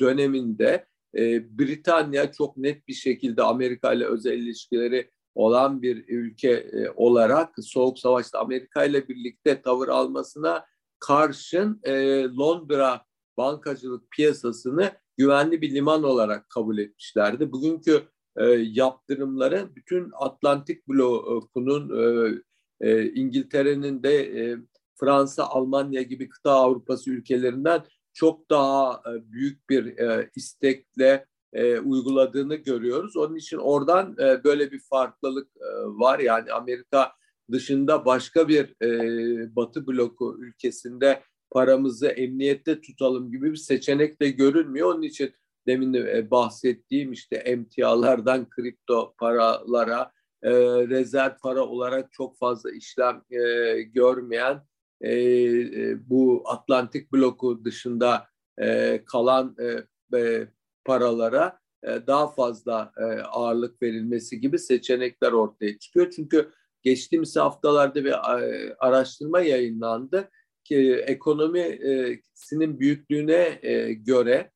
döneminde 0.00 0.87
e, 1.16 1.59
Britanya 1.59 2.33
çok 2.33 2.57
net 2.57 2.88
bir 2.88 2.95
şekilde 2.95 3.43
Amerika 3.43 3.93
ile 3.93 4.07
özel 4.07 4.38
ilişkileri 4.38 5.11
olan 5.35 5.83
bir 5.83 6.05
ülke 6.09 6.50
e, 6.50 6.90
olarak 6.97 7.55
Soğuk 7.61 7.99
Savaş'ta 7.99 8.40
Amerika 8.40 8.85
ile 8.85 9.09
birlikte 9.09 9.62
tavır 9.62 9.88
almasına 9.88 10.66
karşın 10.99 11.81
e, 11.83 12.23
Londra 12.25 13.05
bankacılık 13.37 14.11
piyasasını 14.11 14.93
güvenli 15.16 15.62
bir 15.62 15.75
liman 15.75 16.02
olarak 16.02 16.50
kabul 16.50 16.78
etmişlerdi. 16.78 17.52
Bugünkü 17.52 18.02
e, 18.37 18.44
yaptırımları 18.54 19.68
bütün 19.76 20.11
Atlantik 20.12 20.88
blokunun 20.88 21.90
e, 22.00 22.35
e, 22.80 23.12
İngiltere'nin 23.12 24.02
de 24.02 24.40
e, 24.40 24.56
Fransa, 24.94 25.44
Almanya 25.44 26.02
gibi 26.02 26.28
kıta 26.28 26.52
Avrupası 26.52 27.11
ülkelerinden 27.11 27.82
çok 28.12 28.50
daha 28.50 29.02
e, 29.06 29.32
büyük 29.32 29.70
bir 29.70 29.99
e, 29.99 30.30
istekle 30.37 31.26
e, 31.52 31.78
uyguladığını 31.78 32.54
görüyoruz. 32.54 33.16
Onun 33.16 33.37
için 33.37 33.56
oradan 33.56 34.16
e, 34.18 34.44
böyle 34.44 34.73
bir 34.73 34.80
farklılık 34.80 35.49
e, 35.56 35.68
var. 35.85 36.18
Yani 36.18 36.52
Amerika 36.52 37.12
dışında 37.52 38.04
başka 38.04 38.49
bir 38.49 38.75
e, 38.82 39.56
Batı 39.56 39.87
bloku 39.87 40.37
ülkesinde 40.38 41.23
paramızı 41.50 42.07
emniyette 42.07 42.81
tutalım 42.81 43.31
gibi 43.31 43.50
bir 43.50 43.57
seçenek 43.57 44.21
de 44.21 44.31
görünmüyor. 44.31 44.95
Onun 44.95 45.03
için 45.03 45.35
demin 45.67 45.95
de 45.95 46.31
bahsettiğim 46.31 47.12
işte 47.12 47.37
emtialardan 47.37 48.49
kripto 48.49 49.15
paralara 49.19 50.12
e, 50.43 50.50
rezerv 50.88 51.33
para 51.43 51.61
olarak 51.67 52.12
çok 52.12 52.38
fazla 52.38 52.71
işlem 52.73 53.23
e, 53.31 53.83
görmeyen 53.83 54.62
e, 55.00 55.12
e, 55.12 56.11
bu 56.11 56.43
Atlantik 56.47 57.12
bloku 57.12 57.65
dışında 57.65 58.29
e, 58.59 59.03
kalan 59.07 59.57
e, 59.59 60.19
e, 60.19 60.49
paralara 60.85 61.59
e, 61.83 62.07
daha 62.07 62.29
fazla 62.29 62.93
e, 62.99 63.03
ağırlık 63.21 63.83
verilmesi 63.83 64.41
gibi 64.41 64.59
seçenekler 64.59 65.33
ortaya 65.33 65.79
çıkıyor. 65.79 66.11
Çünkü 66.11 66.53
geçtiğimiz 66.83 67.37
haftalarda 67.37 68.05
bir 68.05 68.12
e, 68.12 68.75
araştırma 68.79 69.41
yayınlandı 69.41 70.31
ki 70.68 71.04
ekonomisinin 71.06 72.80
büyüklüğüne 72.80 73.61
göre 73.94 74.50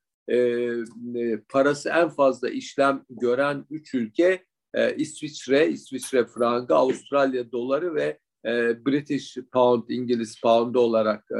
parası 1.48 1.88
en 1.88 2.08
fazla 2.08 2.50
işlem 2.50 3.04
gören 3.10 3.66
üç 3.70 3.94
ülke 3.94 4.44
İsviçre, 4.96 5.68
İsviçre 5.68 6.26
frangı, 6.26 6.74
Avustralya 6.74 7.52
doları 7.52 7.94
ve 7.94 8.18
British 8.86 9.36
Pound, 9.52 9.88
İngiliz 9.88 10.40
Pound 10.40 10.74
olarak 10.74 11.30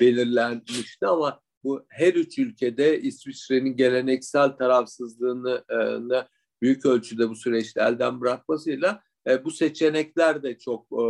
belirlenmişti. 0.00 1.06
Ama 1.06 1.40
bu 1.66 1.86
her 1.88 2.14
üç 2.14 2.38
ülkede 2.38 3.00
İsviçre'nin 3.00 3.76
geleneksel 3.76 4.48
tarafsızlığını 4.48 5.64
e, 5.70 6.26
büyük 6.62 6.86
ölçüde 6.86 7.28
bu 7.28 7.34
süreçte 7.34 7.80
elden 7.80 8.20
bırakmasıyla 8.20 9.02
e, 9.26 9.44
bu 9.44 9.50
seçenekler 9.50 10.42
de 10.42 10.58
çok 10.58 10.86
e, 10.92 11.04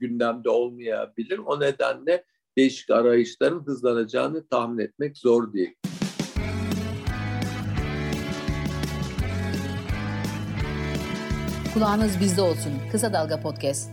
gündemde 0.00 0.50
olmayabilir. 0.50 1.38
O 1.38 1.60
nedenle 1.60 2.24
değişik 2.58 2.90
arayışların 2.90 3.66
hızlanacağını 3.66 4.46
tahmin 4.46 4.78
etmek 4.78 5.18
zor 5.18 5.52
değil. 5.52 5.74
Kulağınız 11.74 12.20
bizde 12.20 12.42
olsun. 12.42 12.72
Kısa 12.92 13.12
Dalga 13.12 13.40
Podcast. 13.40 13.90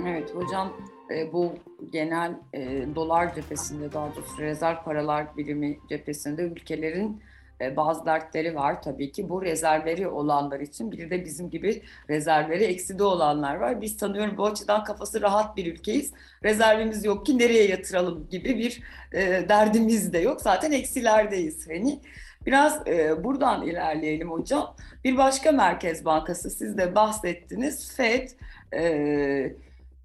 Evet 0.00 0.34
hocam 0.34 0.72
e, 1.14 1.32
bu 1.32 1.54
genel 1.92 2.40
e, 2.54 2.86
dolar 2.94 3.34
cephesinde 3.34 3.92
daha 3.92 4.16
doğrusu 4.16 4.38
rezerv 4.42 4.76
paralar 4.84 5.36
birimi 5.36 5.78
cephesinde 5.88 6.42
ülkelerin 6.42 7.22
e, 7.60 7.76
bazı 7.76 8.06
dertleri 8.06 8.54
var 8.54 8.82
tabii 8.82 9.12
ki. 9.12 9.28
Bu 9.28 9.42
rezervleri 9.42 10.08
olanlar 10.08 10.60
için 10.60 10.92
bir 10.92 11.10
de 11.10 11.24
bizim 11.24 11.50
gibi 11.50 11.82
rezervleri 12.10 12.64
ekside 12.64 13.04
olanlar 13.04 13.54
var. 13.56 13.80
Biz 13.80 13.96
sanıyorum 13.96 14.36
bu 14.36 14.46
açıdan 14.46 14.84
kafası 14.84 15.22
rahat 15.22 15.56
bir 15.56 15.72
ülkeyiz. 15.72 16.12
Rezervimiz 16.44 17.04
yok 17.04 17.26
ki 17.26 17.38
nereye 17.38 17.68
yatıralım 17.68 18.28
gibi 18.30 18.58
bir 18.58 18.82
e, 19.12 19.48
derdimiz 19.48 20.12
de 20.12 20.18
yok. 20.18 20.40
Zaten 20.40 20.72
eksilerdeyiz 20.72 21.68
hani. 21.68 22.00
Biraz 22.46 22.88
e, 22.88 23.24
buradan 23.24 23.66
ilerleyelim 23.66 24.30
hocam. 24.30 24.76
Bir 25.04 25.16
başka 25.16 25.52
merkez 25.52 26.04
bankası 26.04 26.50
siz 26.50 26.78
de 26.78 26.94
bahsettiniz. 26.94 27.92
FED 27.96 28.28
e, 28.74 29.52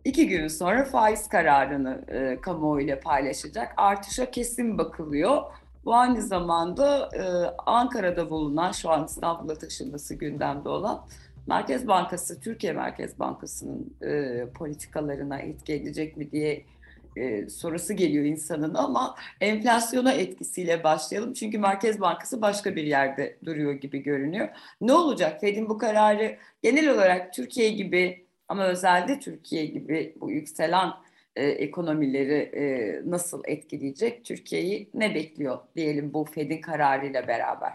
İki 0.05 0.27
gün 0.27 0.47
sonra 0.47 0.85
faiz 0.85 1.27
kararını 1.29 2.01
e, 2.07 2.41
kamuoyuyla 2.41 2.99
paylaşacak. 2.99 3.73
Artışa 3.77 4.31
kesin 4.31 4.77
bakılıyor. 4.77 5.41
Bu 5.85 5.95
aynı 5.95 6.21
zamanda 6.21 7.09
e, 7.15 7.23
Ankara'da 7.65 8.29
bulunan, 8.29 8.71
şu 8.71 8.89
an 8.89 9.05
İstanbul'a 9.05 9.55
taşınması 9.55 10.15
gündemde 10.15 10.69
olan 10.69 11.05
Merkez 11.47 11.87
Bankası, 11.87 12.39
Türkiye 12.39 12.73
Merkez 12.73 13.19
Bankası'nın 13.19 13.93
e, 14.01 14.45
politikalarına 14.49 15.39
etki 15.39 15.73
edecek 15.73 16.17
mi 16.17 16.31
diye 16.31 16.65
e, 17.15 17.49
sorusu 17.49 17.93
geliyor 17.93 18.25
insanın 18.25 18.73
ama 18.73 19.15
enflasyona 19.41 20.11
etkisiyle 20.11 20.83
başlayalım. 20.83 21.33
Çünkü 21.33 21.59
Merkez 21.59 22.01
Bankası 22.01 22.41
başka 22.41 22.75
bir 22.75 22.83
yerde 22.83 23.37
duruyor 23.45 23.73
gibi 23.73 24.03
görünüyor. 24.03 24.49
Ne 24.81 24.93
olacak? 24.93 25.41
Fed'in 25.41 25.69
bu 25.69 25.77
kararı 25.77 26.37
genel 26.61 26.89
olarak 26.89 27.33
Türkiye 27.33 27.69
gibi 27.69 28.25
ama 28.47 28.65
özelde 28.65 29.19
Türkiye 29.19 29.65
gibi 29.65 30.15
bu 30.21 30.31
yükselen 30.31 30.89
e, 31.35 31.45
ekonomileri 31.45 32.33
e, 32.33 33.01
nasıl 33.05 33.41
etkileyecek? 33.45 34.25
Türkiye'yi 34.25 34.89
ne 34.93 35.15
bekliyor 35.15 35.59
diyelim 35.75 36.13
bu 36.13 36.25
Fed'in 36.25 36.61
kararıyla 36.61 37.27
beraber? 37.27 37.73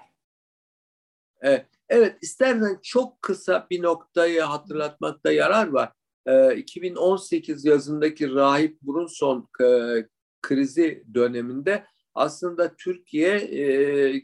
Evet, 1.41 1.67
evet 1.89 2.17
istersen 2.23 2.79
çok 2.83 3.23
kısa 3.23 3.67
bir 3.71 3.83
noktayı 3.83 4.41
hatırlatmakta 4.41 5.33
yarar 5.33 5.69
var. 5.69 5.93
E, 6.27 6.57
2018 6.57 7.65
yazındaki 7.65 8.35
Rahip 8.35 8.83
Brunson 8.83 9.49
e, 9.63 9.67
krizi 10.43 11.05
döneminde 11.15 11.85
aslında 12.15 12.77
Türkiye 12.77 13.37
e, 13.37 14.23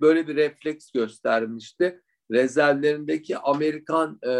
böyle 0.00 0.28
bir 0.28 0.36
refleks 0.36 0.90
göstermişti 0.90 2.00
rezervlerindeki 2.32 3.38
Amerikan 3.38 4.18
e, 4.22 4.32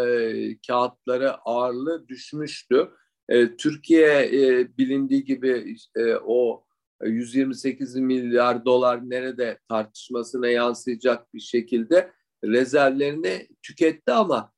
kağıtları 0.67 1.33
ağırlığı 1.33 2.07
düşmüştü. 2.07 2.89
E, 3.29 3.57
Türkiye 3.57 4.09
e, 4.25 4.77
bilindiği 4.77 5.23
gibi 5.23 5.75
e, 5.95 6.15
o 6.15 6.63
128 7.03 7.95
milyar 7.95 8.65
dolar 8.65 9.09
nerede 9.09 9.59
tartışmasına 9.69 10.47
yansıyacak 10.47 11.33
bir 11.33 11.39
şekilde 11.39 12.11
rezervlerini 12.43 13.47
tüketti 13.63 14.11
ama 14.11 14.53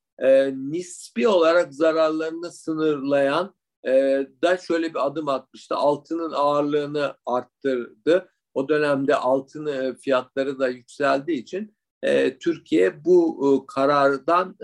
nispi 0.53 1.27
olarak 1.27 1.73
zararlarını 1.73 2.51
sınırlayan 2.51 3.55
e, 3.87 3.91
da 4.43 4.57
şöyle 4.57 4.89
bir 4.89 5.07
adım 5.07 5.29
atmıştı. 5.29 5.75
Altının 5.75 6.31
ağırlığını 6.31 7.15
arttırdı. 7.25 8.29
O 8.53 8.69
dönemde 8.69 9.15
altın 9.15 9.93
fiyatları 9.93 10.59
da 10.59 10.67
yükseldiği 10.67 11.37
için 11.37 11.75
Türkiye 12.39 13.05
bu 13.05 13.65
karardan 13.67 14.55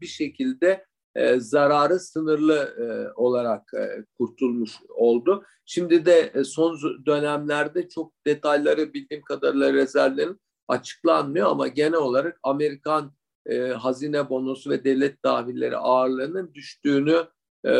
bir 0.00 0.06
şekilde 0.06 0.86
e, 1.16 1.40
zararı 1.40 2.00
sınırlı 2.00 2.56
e, 2.56 3.12
olarak 3.14 3.74
e, 3.74 4.04
kurtulmuş 4.18 4.72
oldu. 4.88 5.44
Şimdi 5.64 6.06
de 6.06 6.32
e, 6.34 6.44
son 6.44 6.78
dönemlerde 7.06 7.88
çok 7.88 8.12
detayları 8.26 8.94
bildiğim 8.94 9.22
kadarıyla 9.22 9.72
rezervlerin 9.72 10.40
açıklanmıyor 10.68 11.50
ama 11.50 11.68
genel 11.68 11.98
olarak 11.98 12.40
Amerikan 12.42 13.12
e, 13.46 13.58
hazine 13.58 14.28
bonosu 14.28 14.70
ve 14.70 14.84
devlet 14.84 15.22
tahvilleri 15.22 15.76
ağırlığının 15.76 16.54
düştüğünü 16.54 17.26
e, 17.64 17.74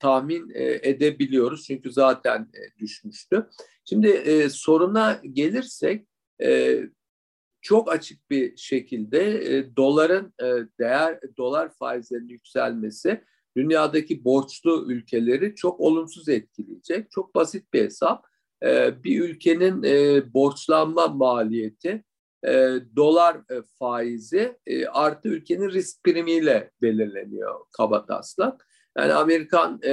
tahmin 0.00 0.50
e, 0.54 0.88
edebiliyoruz. 0.90 1.64
Çünkü 1.66 1.92
zaten 1.92 2.40
e, 2.40 2.78
düşmüştü. 2.78 3.46
Şimdi 3.84 4.08
e, 4.08 4.48
soruna 4.48 5.20
gelirsek 5.32 6.06
e, 6.42 6.80
çok 7.62 7.92
açık 7.92 8.30
bir 8.30 8.56
şekilde 8.56 9.56
e, 9.56 9.76
doların 9.76 10.34
e, 10.40 10.46
değer 10.80 11.20
dolar 11.36 11.74
faizlerinin 11.74 12.28
yükselmesi 12.28 13.24
dünyadaki 13.56 14.24
borçlu 14.24 14.92
ülkeleri 14.92 15.54
çok 15.54 15.80
olumsuz 15.80 16.28
etkileyecek. 16.28 17.10
Çok 17.10 17.34
basit 17.34 17.72
bir 17.72 17.84
hesap. 17.84 18.26
E, 18.62 19.04
bir 19.04 19.20
ülkenin 19.20 19.82
e, 19.82 20.22
borçlanma 20.34 21.08
maliyeti 21.08 22.04
e, 22.46 22.78
dolar 22.96 23.36
e, 23.36 23.62
faizi 23.78 24.58
e, 24.66 24.86
artı 24.86 25.28
ülkenin 25.28 25.70
risk 25.70 26.04
primiyle 26.04 26.70
belirleniyor 26.82 27.60
kabataslak. 27.72 28.66
Yani 28.98 29.12
Amerikan 29.12 29.80
e, 29.84 29.92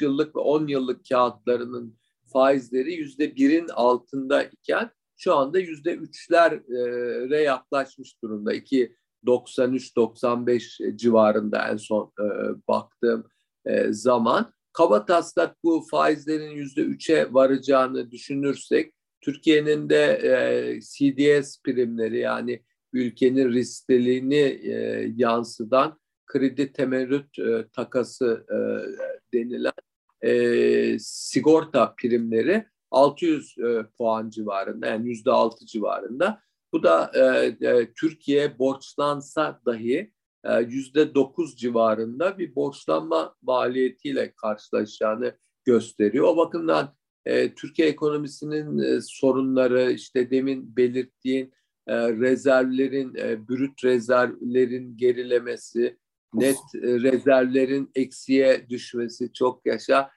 yıllık 0.00 0.36
ve 0.36 0.40
10 0.40 0.66
yıllık 0.66 1.08
kağıtlarının 1.08 1.98
faizleri 2.32 2.92
yüzde 2.92 3.36
birin 3.36 3.68
altında 3.68 4.42
iken 4.42 4.90
şu 5.20 5.34
anda 5.34 5.58
yüzde 5.58 5.94
üçlere 5.94 7.42
yaklaşmış 7.42 8.22
durumda. 8.22 8.54
2.93-95 8.54 10.96
civarında 10.96 11.68
en 11.68 11.76
son 11.76 12.12
e, 12.20 12.24
baktığım 12.68 13.26
e, 13.66 13.92
zaman. 13.92 14.52
Kaba 14.72 15.04
taslak 15.04 15.64
bu 15.64 15.86
faizlerin 15.90 16.50
yüzde 16.50 16.80
üçe 16.80 17.32
varacağını 17.32 18.10
düşünürsek 18.10 18.94
Türkiye'nin 19.20 19.90
de 19.90 20.20
e, 20.22 20.80
CDS 20.80 21.62
primleri 21.62 22.18
yani 22.18 22.62
ülkenin 22.92 23.52
riskliliğini 23.52 24.60
e, 24.62 25.12
yansıdan 25.16 26.00
kredi 26.26 26.72
temerrüt 26.72 27.38
e, 27.38 27.66
takası 27.72 28.46
e, 28.50 28.56
denilen 29.38 29.72
e, 30.22 30.98
sigorta 30.98 31.94
primleri 31.98 32.64
600 32.90 33.58
e, 33.58 33.86
puan 33.98 34.30
civarında 34.30 34.86
yani 34.86 35.08
yüzde 35.08 35.30
altı 35.30 35.66
civarında. 35.66 36.42
Bu 36.72 36.82
da 36.82 37.10
e, 37.14 37.46
e, 37.68 37.92
Türkiye 37.92 38.58
borçlansa 38.58 39.60
dahi 39.66 40.12
e, 40.44 40.60
yüzde 40.60 41.14
dokuz 41.14 41.56
civarında 41.56 42.38
bir 42.38 42.54
borçlanma 42.54 43.34
maliyetiyle 43.42 44.32
karşılaşacağını 44.32 45.36
gösteriyor. 45.64 46.26
O 46.26 46.36
bakımdan 46.36 46.94
e, 47.24 47.54
Türkiye 47.54 47.88
ekonomisinin 47.88 48.78
e, 48.78 49.00
sorunları 49.00 49.92
işte 49.92 50.30
demin 50.30 50.76
belirttiğin 50.76 51.52
e, 51.86 51.94
rezervlerin, 51.96 53.14
e, 53.14 53.48
brüt 53.48 53.84
rezervlerin 53.84 54.96
gerilemesi, 54.96 55.98
net 56.34 56.58
e, 56.74 56.78
rezervlerin 56.80 57.90
eksiye 57.94 58.66
düşmesi 58.68 59.32
çok 59.32 59.66
yaşa 59.66 60.10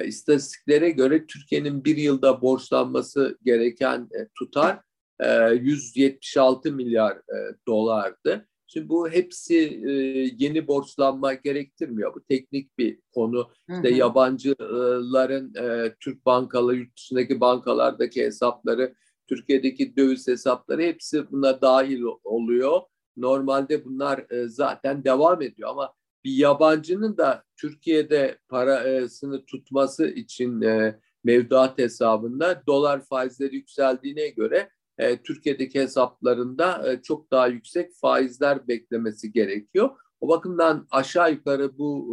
istatistiklere 0.06 0.90
göre 0.90 1.26
Türkiye'nin 1.26 1.86
bir 1.86 1.98
yılda 1.98 2.42
borçlanması 2.42 3.38
gereken 3.44 4.00
e, 4.00 4.28
tutar 4.40 4.82
e, 5.20 5.54
176 5.54 6.72
milyar 6.72 7.18
e, 7.18 7.56
dolardı. 7.68 8.48
Şimdi 8.68 8.90
bu 8.90 9.10
hepsi 9.10 9.58
e, 9.88 9.92
yeni 10.38 10.68
borçlanma 10.68 11.34
gerektirmiyor. 11.34 12.16
Bu 12.16 12.24
teknik 12.24 12.78
bir 12.78 13.00
konu. 13.14 13.52
İşte 13.70 13.90
yabancıların 13.90 15.54
e, 15.56 15.96
Türk 16.00 16.26
bankaları, 16.26 16.78
yurt 16.78 16.98
dışındaki 16.98 17.40
bankalardaki 17.40 18.26
hesapları, 18.26 18.94
Türkiye'deki 19.28 19.96
döviz 19.96 20.28
hesapları 20.28 20.82
hepsi 20.82 21.32
buna 21.32 21.62
dahil 21.62 22.02
oluyor. 22.24 22.82
Normalde 23.18 23.86
bunlar 23.86 24.32
e, 24.32 24.48
zaten 24.48 25.04
devam 25.04 25.42
ediyor 25.42 25.70
ama 25.70 25.94
bir 26.28 26.38
yabancının 26.38 27.18
da 27.18 27.44
Türkiye'de 27.58 28.38
parasını 28.50 29.46
tutması 29.46 30.08
için 30.08 30.62
e, 30.62 31.00
mevduat 31.24 31.78
hesabında 31.78 32.63
dolar 32.68 33.02
faizleri 33.02 33.56
yükseldiğine 33.56 34.28
göre 34.28 34.70
e, 34.98 35.22
Türkiye'deki 35.22 35.80
hesaplarında 35.80 36.92
e, 36.92 37.02
çok 37.02 37.32
daha 37.32 37.48
yüksek 37.48 37.94
faizler 37.94 38.68
beklemesi 38.68 39.32
gerekiyor. 39.32 39.90
O 40.22 40.28
bakımdan 40.28 40.88
aşağı 40.92 41.32
yukarı 41.32 41.78
bu 41.78 42.08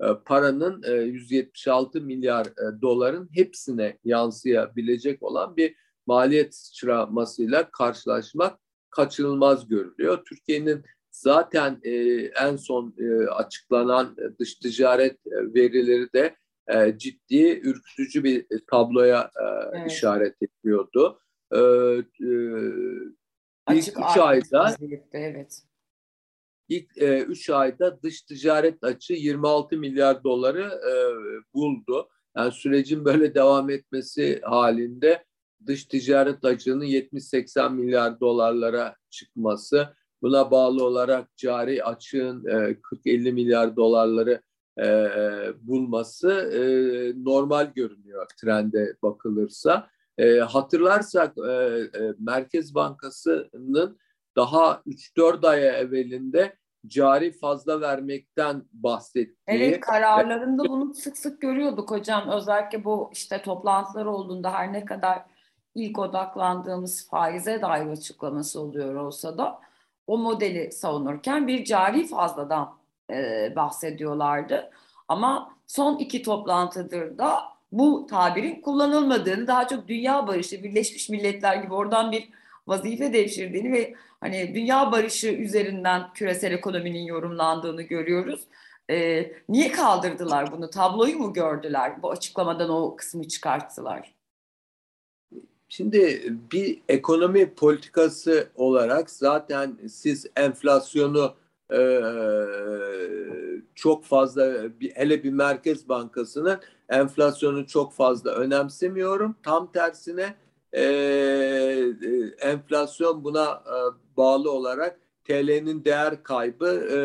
e, 0.00 0.06
e 0.06 0.14
paranın 0.24 0.82
e, 0.82 0.92
176 0.92 2.00
milyar 2.00 2.46
e, 2.46 2.82
doların 2.82 3.28
hepsine 3.32 3.98
yansıyabilecek 4.04 5.22
olan 5.22 5.56
bir 5.56 5.74
maliyet 6.06 6.54
sıçramasıyla 6.54 7.70
karşılaşmak 7.70 8.58
kaçınılmaz 8.90 9.68
görülüyor. 9.68 10.24
Türkiye'nin 10.24 10.84
zaten 11.20 11.80
e, 11.82 11.92
en 12.24 12.56
son 12.56 12.94
e, 12.98 13.26
açıklanan 13.26 14.16
dış 14.38 14.54
ticaret 14.54 15.26
e, 15.26 15.54
verileri 15.54 16.12
de 16.12 16.36
e, 16.68 16.98
ciddi 16.98 17.60
ürkütücü 17.64 18.24
bir 18.24 18.46
tabloya 18.70 19.30
e, 19.40 19.44
evet. 19.78 19.92
işaret 19.92 20.36
ediyordu. 20.42 21.20
E, 21.52 21.58
e, 21.58 22.32
ilk 23.70 23.88
üç 23.88 24.16
ayda 24.18 24.76
evet. 25.12 25.62
İlk 26.68 26.98
e, 26.98 27.20
üç 27.20 27.50
ayda 27.50 28.02
dış 28.02 28.22
ticaret 28.22 28.84
açığı 28.84 29.12
26 29.12 29.76
milyar 29.76 30.24
doları 30.24 30.62
e, 30.62 30.94
buldu. 31.54 32.08
Yani 32.36 32.52
sürecin 32.52 33.04
böyle 33.04 33.34
devam 33.34 33.70
etmesi 33.70 34.40
halinde 34.44 35.24
dış 35.66 35.84
ticaret 35.84 36.44
açığının 36.44 36.84
70-80 36.84 37.74
milyar 37.74 38.20
dolarlara 38.20 38.96
çıkması, 39.10 39.94
buna 40.22 40.50
bağlı 40.50 40.84
olarak 40.84 41.36
cari 41.36 41.84
açığın 41.84 42.44
40-50 42.44 43.28
e, 43.28 43.32
milyar 43.32 43.76
dolarları 43.76 44.42
e, 44.78 44.86
bulması 45.62 46.30
e, 46.30 46.60
normal 47.24 47.64
görünüyor 47.74 48.26
trende 48.40 48.96
bakılırsa. 49.02 49.88
Hatırlarsak 50.48 51.36
Merkez 52.18 52.74
Bankası'nın 52.74 53.98
daha 54.36 54.82
3-4 54.86 55.48
ay 55.48 55.80
evvelinde 55.80 56.56
cari 56.86 57.32
fazla 57.32 57.80
vermekten 57.80 58.62
bahsettiği. 58.72 59.36
Evet 59.46 59.80
kararlarında 59.80 60.64
bunu 60.64 60.94
sık 60.94 61.18
sık 61.18 61.40
görüyorduk 61.40 61.90
hocam. 61.90 62.28
Özellikle 62.28 62.84
bu 62.84 63.10
işte 63.12 63.42
toplantılar 63.42 64.06
olduğunda 64.06 64.52
her 64.52 64.72
ne 64.72 64.84
kadar 64.84 65.22
ilk 65.74 65.98
odaklandığımız 65.98 67.08
faize 67.08 67.62
dair 67.62 67.86
açıklaması 67.86 68.60
oluyor 68.60 68.94
olsa 68.94 69.38
da 69.38 69.60
o 70.10 70.18
modeli 70.18 70.72
savunurken 70.72 71.48
bir 71.48 71.64
cari 71.64 72.06
fazladan 72.06 72.74
e, 73.10 73.52
bahsediyorlardı. 73.56 74.70
Ama 75.08 75.54
son 75.66 75.98
iki 75.98 76.22
toplantıdır 76.22 77.18
da 77.18 77.42
bu 77.72 78.06
tabirin 78.10 78.60
kullanılmadığını, 78.60 79.46
daha 79.46 79.68
çok 79.68 79.88
dünya 79.88 80.26
barışı, 80.26 80.62
Birleşmiş 80.62 81.08
Milletler 81.08 81.56
gibi 81.56 81.74
oradan 81.74 82.12
bir 82.12 82.28
vazife 82.66 83.12
devşirdiğini 83.12 83.72
ve 83.72 83.94
hani 84.20 84.54
dünya 84.54 84.92
barışı 84.92 85.28
üzerinden 85.28 86.02
küresel 86.14 86.52
ekonominin 86.52 87.04
yorumlandığını 87.04 87.82
görüyoruz. 87.82 88.40
Ee, 88.90 89.32
niye 89.48 89.72
kaldırdılar 89.72 90.52
bunu? 90.52 90.70
Tabloyu 90.70 91.18
mu 91.18 91.32
gördüler? 91.32 92.02
Bu 92.02 92.10
açıklamadan 92.10 92.70
o 92.70 92.96
kısmı 92.96 93.28
çıkarttılar. 93.28 94.19
Şimdi 95.72 96.32
bir 96.52 96.82
ekonomi 96.88 97.54
politikası 97.54 98.48
olarak 98.54 99.10
zaten 99.10 99.78
siz 99.88 100.26
enflasyonu 100.36 101.34
e, 101.72 101.80
çok 103.74 104.04
fazla 104.04 104.54
hele 104.94 105.24
bir 105.24 105.30
merkez 105.32 105.88
bankasının 105.88 106.58
enflasyonu 106.88 107.66
çok 107.66 107.92
fazla 107.92 108.30
önemsemiyorum. 108.30 109.36
Tam 109.42 109.72
tersine 109.72 110.34
e, 110.72 110.82
enflasyon 112.40 113.24
buna 113.24 113.44
e, 113.50 113.76
bağlı 114.16 114.52
olarak 114.52 115.00
TL'nin 115.24 115.84
değer 115.84 116.22
kaybı 116.22 116.68
e, 116.90 116.98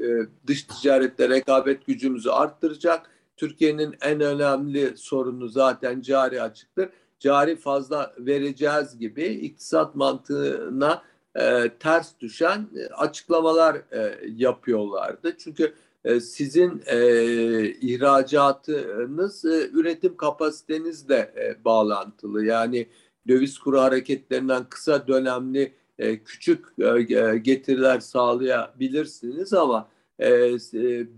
e, 0.00 0.26
dış 0.46 0.62
ticarette 0.62 1.28
rekabet 1.28 1.86
gücümüzü 1.86 2.30
arttıracak. 2.30 3.10
Türkiye'nin 3.36 3.94
en 4.02 4.20
önemli 4.20 4.96
sorunu 4.96 5.48
zaten 5.48 6.00
cari 6.00 6.42
açıktır 6.42 6.88
cari 7.24 7.56
fazla 7.56 8.14
vereceğiz 8.18 8.98
gibi 8.98 9.24
iktisat 9.24 9.94
mantığına 9.94 11.02
e, 11.34 11.70
ters 11.80 12.12
düşen 12.20 12.66
e, 12.76 12.86
açıklamalar 12.86 13.76
e, 13.92 14.18
yapıyorlardı. 14.36 15.36
Çünkü 15.38 15.74
e, 16.04 16.20
sizin 16.20 16.82
e, 16.86 16.98
ihracatınız 17.68 19.44
e, 19.44 19.68
üretim 19.72 20.16
kapasitenizle 20.16 21.32
e, 21.36 21.64
bağlantılı. 21.64 22.44
Yani 22.44 22.88
döviz 23.28 23.58
kuru 23.58 23.80
hareketlerinden 23.80 24.64
kısa 24.68 25.06
dönemli 25.06 25.72
e, 25.98 26.18
küçük 26.18 26.66
e, 26.78 27.02
getiriler 27.38 28.00
sağlayabilirsiniz 28.00 29.52
ama 29.52 29.88
e, 30.18 30.28
e 30.28 30.58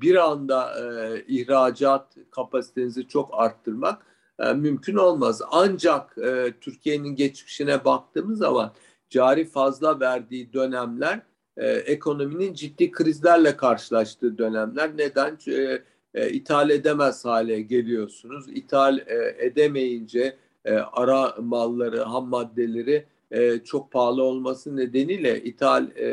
bir 0.00 0.16
anda 0.16 0.80
e, 0.80 1.24
ihracat 1.28 2.16
kapasitenizi 2.30 3.08
çok 3.08 3.30
arttırmak 3.32 4.15
e, 4.40 4.52
mümkün 4.52 4.96
olmaz. 4.96 5.42
Ancak 5.50 6.18
e, 6.18 6.52
Türkiye'nin 6.60 7.16
geçmişine 7.16 7.84
baktığımız 7.84 8.38
zaman 8.38 8.72
cari 9.10 9.44
fazla 9.44 10.00
verdiği 10.00 10.52
dönemler 10.52 11.20
e, 11.56 11.68
ekonominin 11.68 12.54
ciddi 12.54 12.90
krizlerle 12.90 13.56
karşılaştığı 13.56 14.38
dönemler. 14.38 14.96
Neden? 14.96 15.38
E, 15.48 15.82
e, 16.14 16.30
ithal 16.30 16.70
edemez 16.70 17.24
hale 17.24 17.60
geliyorsunuz. 17.60 18.48
İthal 18.48 18.98
e, 18.98 19.36
edemeyince 19.38 20.36
e, 20.64 20.72
ara 20.74 21.34
malları, 21.40 22.02
ham 22.02 22.28
maddeleri 22.28 23.04
e, 23.30 23.58
çok 23.58 23.92
pahalı 23.92 24.22
olması 24.22 24.76
nedeniyle 24.76 25.42
ithal 25.42 25.86
e, 25.96 26.06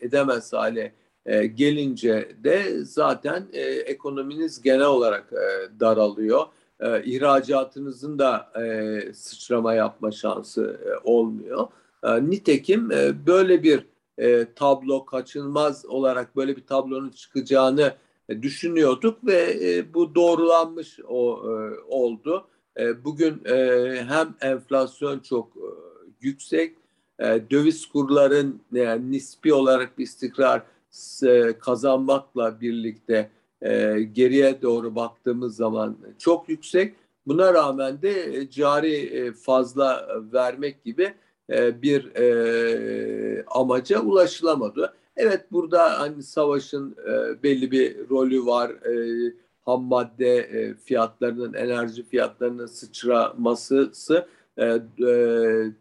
edemez 0.00 0.52
hale 0.52 0.92
e, 1.26 1.46
gelince 1.46 2.28
de 2.44 2.84
zaten 2.84 3.46
e, 3.52 3.60
ekonominiz 3.62 4.62
genel 4.62 4.86
olarak 4.86 5.32
e, 5.32 5.80
daralıyor 5.80 6.46
e, 6.80 7.04
ihracatınızın 7.04 8.18
da 8.18 8.52
e, 8.62 9.12
sıçrama 9.12 9.74
yapma 9.74 10.10
şansı 10.10 10.80
e, 10.84 11.08
olmuyor. 11.08 11.66
E, 12.02 12.30
nitekim 12.30 12.92
e, 12.92 13.26
böyle 13.26 13.62
bir 13.62 13.86
e, 14.18 14.46
tablo 14.54 15.04
kaçınılmaz 15.04 15.86
olarak 15.86 16.36
böyle 16.36 16.56
bir 16.56 16.66
tablonun 16.66 17.10
çıkacağını 17.10 17.94
e, 18.28 18.42
düşünüyorduk 18.42 19.26
ve 19.26 19.58
e, 19.62 19.94
bu 19.94 20.14
doğrulanmış 20.14 21.00
o, 21.08 21.42
e, 21.44 21.80
oldu. 21.88 22.46
E, 22.78 23.04
bugün 23.04 23.42
e, 23.44 23.56
hem 24.08 24.34
enflasyon 24.40 25.18
çok 25.18 25.56
e, 25.56 25.68
yüksek, 26.20 26.76
e, 27.18 27.24
döviz 27.50 27.86
kurların 27.86 28.60
yani 28.72 29.12
nispi 29.12 29.54
olarak 29.54 29.98
bir 29.98 30.04
istikrar 30.04 30.62
e, 31.26 31.58
kazanmakla 31.58 32.60
birlikte 32.60 33.30
e, 33.62 34.00
geriye 34.12 34.62
doğru 34.62 34.94
baktığımız 34.94 35.56
zaman 35.56 35.96
çok 36.18 36.48
yüksek. 36.48 36.94
Buna 37.26 37.54
rağmen 37.54 38.02
de 38.02 38.50
cari 38.50 39.32
fazla 39.32 40.08
vermek 40.32 40.84
gibi 40.84 41.14
bir 41.82 42.12
amaca 43.46 44.00
ulaşılamadı. 44.00 44.94
Evet 45.16 45.52
burada 45.52 46.00
hani 46.00 46.22
savaşın 46.22 46.96
belli 47.42 47.70
bir 47.70 48.08
rolü 48.10 48.46
var. 48.46 48.72
Ham 49.62 49.82
madde 49.82 50.74
fiyatlarının, 50.84 51.54
enerji 51.54 52.02
fiyatlarının 52.02 52.66
sıçraması 52.66 53.92
e, 54.56 54.64
e, 54.64 54.80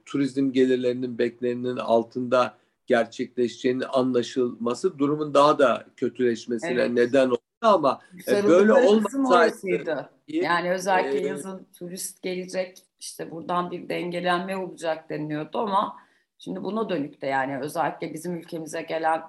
turizm 0.05 0.51
gelirlerinin 0.51 1.17
beklenenin 1.17 1.77
altında 1.77 2.57
gerçekleşeceğinin 2.87 3.83
anlaşılması 3.93 4.99
durumun 4.99 5.33
daha 5.33 5.59
da 5.59 5.85
kötüleşmesine 5.95 6.71
evet. 6.71 6.91
neden 6.91 7.29
oldu 7.29 7.37
ama 7.67 7.99
e, 8.27 8.43
böyle 8.43 8.73
olmasaydı 8.73 10.09
yani 10.27 10.71
özellikle 10.71 11.19
e, 11.19 11.27
yazın 11.27 11.67
turist 11.79 12.21
gelecek 12.21 12.77
işte 12.99 13.31
buradan 13.31 13.71
bir 13.71 13.89
dengelenme 13.89 14.57
olacak 14.57 15.09
deniliyordu 15.09 15.59
ama 15.59 15.97
şimdi 16.39 16.63
buna 16.63 16.89
dönük 16.89 17.21
de 17.21 17.27
yani 17.27 17.59
özellikle 17.59 18.13
bizim 18.13 18.35
ülkemize 18.35 18.81
gelen 18.81 19.21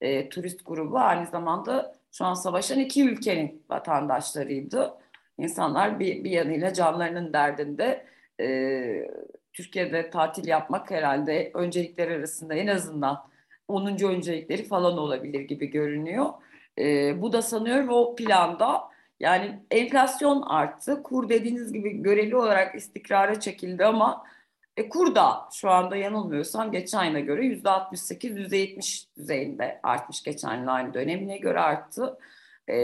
e, 0.00 0.28
turist 0.28 0.60
grubu 0.66 0.98
aynı 0.98 1.26
zamanda 1.26 1.94
şu 2.12 2.24
an 2.24 2.34
savaşan 2.34 2.78
iki 2.78 3.08
ülkenin 3.08 3.62
vatandaşlarıydı. 3.70 4.94
İnsanlar 5.38 6.00
bir, 6.00 6.24
bir 6.24 6.30
yanıyla 6.30 6.72
canlarının 6.74 7.32
derdinde 7.32 8.06
e, 8.40 9.10
Türkiye'de 9.52 10.10
tatil 10.10 10.48
yapmak 10.48 10.90
herhalde 10.90 11.50
öncelikler 11.54 12.08
arasında 12.08 12.54
en 12.54 12.66
azından 12.66 13.28
10. 13.68 13.86
öncelikleri 13.86 14.64
falan 14.64 14.98
olabilir 14.98 15.40
gibi 15.40 15.66
görünüyor. 15.66 16.26
E, 16.78 17.22
bu 17.22 17.32
da 17.32 17.42
sanıyorum 17.42 17.88
o 17.88 18.14
planda 18.16 18.88
yani 19.20 19.58
enflasyon 19.70 20.42
arttı. 20.42 21.02
Kur 21.02 21.28
dediğiniz 21.28 21.72
gibi 21.72 22.02
göreli 22.02 22.36
olarak 22.36 22.74
istikrara 22.74 23.40
çekildi 23.40 23.84
ama 23.84 24.24
e, 24.76 24.88
kur 24.88 25.14
da 25.14 25.48
şu 25.52 25.70
anda 25.70 25.96
yanılmıyorsam 25.96 26.72
geçen 26.72 26.98
ayına 26.98 27.20
göre 27.20 27.46
%68, 27.46 28.48
%70 28.48 29.06
düzeyinde 29.16 29.80
artmış 29.82 30.22
geçen 30.22 30.60
yıl 30.60 30.68
aynı 30.68 30.94
dönemine 30.94 31.38
göre 31.38 31.60
arttı. 31.60 32.18
E, 32.70 32.76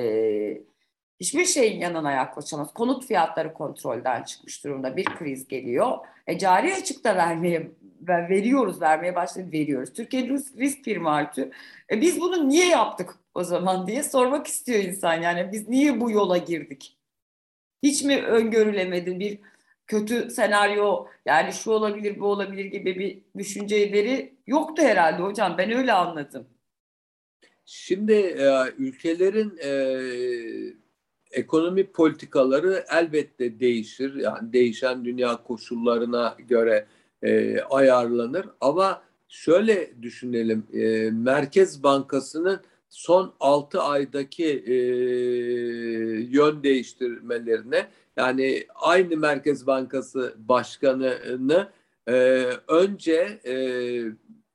hiçbir 1.20 1.44
şeyin 1.44 1.80
yanına 1.80 2.12
yaklaşamaz. 2.12 2.74
Konut 2.74 3.06
fiyatları 3.06 3.54
kontrolden 3.54 4.22
çıkmış 4.22 4.64
durumda. 4.64 4.96
Bir 4.96 5.04
kriz 5.04 5.48
geliyor. 5.48 5.98
E, 6.26 6.38
cari 6.38 6.74
açıkta 6.74 7.16
vermeye 7.16 7.70
veriyoruz, 8.08 8.80
vermeye 8.80 9.14
başladık, 9.14 9.52
veriyoruz. 9.52 9.92
Türkiye 9.92 10.28
risk, 10.28 10.58
risk 10.58 10.84
primi 10.84 11.10
artıyor. 11.10 11.54
E, 11.90 12.00
biz 12.00 12.20
bunu 12.20 12.48
niye 12.48 12.68
yaptık 12.68 13.23
o 13.34 13.44
zaman 13.44 13.86
diye 13.86 14.02
sormak 14.02 14.46
istiyor 14.46 14.80
insan. 14.80 15.14
Yani 15.22 15.52
biz 15.52 15.68
niye 15.68 16.00
bu 16.00 16.10
yola 16.10 16.38
girdik? 16.38 16.98
Hiç 17.82 18.02
mi 18.02 18.22
öngörülemedi 18.22 19.20
bir 19.20 19.38
kötü 19.86 20.30
senaryo 20.30 21.06
yani 21.26 21.52
şu 21.52 21.70
olabilir 21.70 22.20
bu 22.20 22.26
olabilir 22.26 22.64
gibi 22.64 22.98
bir 22.98 23.38
düşünceleri 23.38 24.34
yoktu 24.46 24.82
herhalde 24.82 25.22
hocam. 25.22 25.54
Ben 25.58 25.72
öyle 25.72 25.92
anladım. 25.92 26.46
Şimdi 27.64 28.12
e, 28.12 28.64
ülkelerin 28.78 29.58
e, 29.64 29.70
ekonomi 31.30 31.92
politikaları 31.92 32.84
elbette 32.90 33.60
değişir. 33.60 34.14
Yani 34.14 34.52
değişen 34.52 35.04
dünya 35.04 35.42
koşullarına 35.42 36.36
göre 36.48 36.86
e, 37.22 37.60
ayarlanır. 37.60 38.46
Ama 38.60 39.02
şöyle 39.28 40.02
düşünelim. 40.02 40.66
Merkez 41.12 41.82
Bankası'nın 41.82 42.60
son 42.94 43.34
6 43.40 43.82
aydaki 43.82 44.46
e, 44.66 44.74
yön 46.30 46.62
değiştirmelerine 46.62 47.88
yani 48.16 48.66
aynı 48.74 49.16
Merkez 49.16 49.66
Bankası 49.66 50.34
Başkanı'nı 50.38 51.68
e, 52.06 52.12
önce 52.68 53.40
e, 53.46 53.54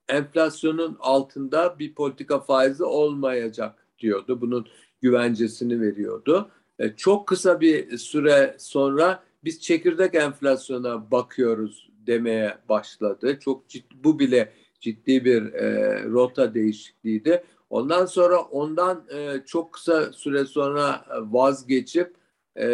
enflasyonun 0.10 0.98
altında 1.00 1.80
bir 1.80 1.96
politika 1.96 2.40
faizi 2.40 2.84
olmayacak 2.84 3.86
diyordu. 4.00 4.42
Bunun 4.42 4.68
güvencesini 5.02 5.82
veriyordu. 5.82 6.50
E, 6.80 6.96
çok 6.96 7.28
kısa 7.28 7.62
bir 7.62 7.98
süre 7.98 8.56
sonra 8.60 9.24
biz 9.44 9.62
çekirdek 9.62 10.16
enflasyona 10.16 11.12
bakıyoruz 11.12 11.90
demeye 12.08 12.58
başladı. 12.70 13.40
Çok 13.40 13.70
ciddi, 13.70 13.96
bu 14.04 14.20
bile 14.20 14.54
ciddi 14.80 15.26
bir 15.26 15.54
e, 15.54 16.04
rota 16.04 16.54
değişikliğiydi. 16.54 17.44
Ondan 17.70 18.06
sonra 18.06 18.40
ondan 18.42 19.04
e, 19.14 19.44
çok 19.46 19.74
kısa 19.74 20.14
süre 20.14 20.46
sonra 20.46 21.06
vazgeçip 21.32 22.16
e, 22.56 22.68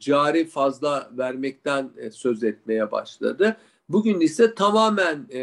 cari 0.00 0.44
fazla 0.44 1.10
vermekten 1.18 1.90
e, 1.96 2.10
söz 2.10 2.44
etmeye 2.44 2.92
başladı. 2.92 3.56
Bugün 3.88 4.20
ise 4.20 4.54
tamamen 4.54 5.26
e, 5.30 5.40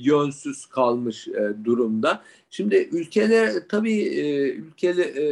yönsüz 0.00 0.66
kalmış 0.66 1.28
e, 1.28 1.64
durumda. 1.64 2.22
Şimdi 2.50 2.76
ülkeler 2.92 3.68
tabii 3.68 4.02
e, 4.02 4.50
ülkeli 4.50 5.02
e, 5.02 5.24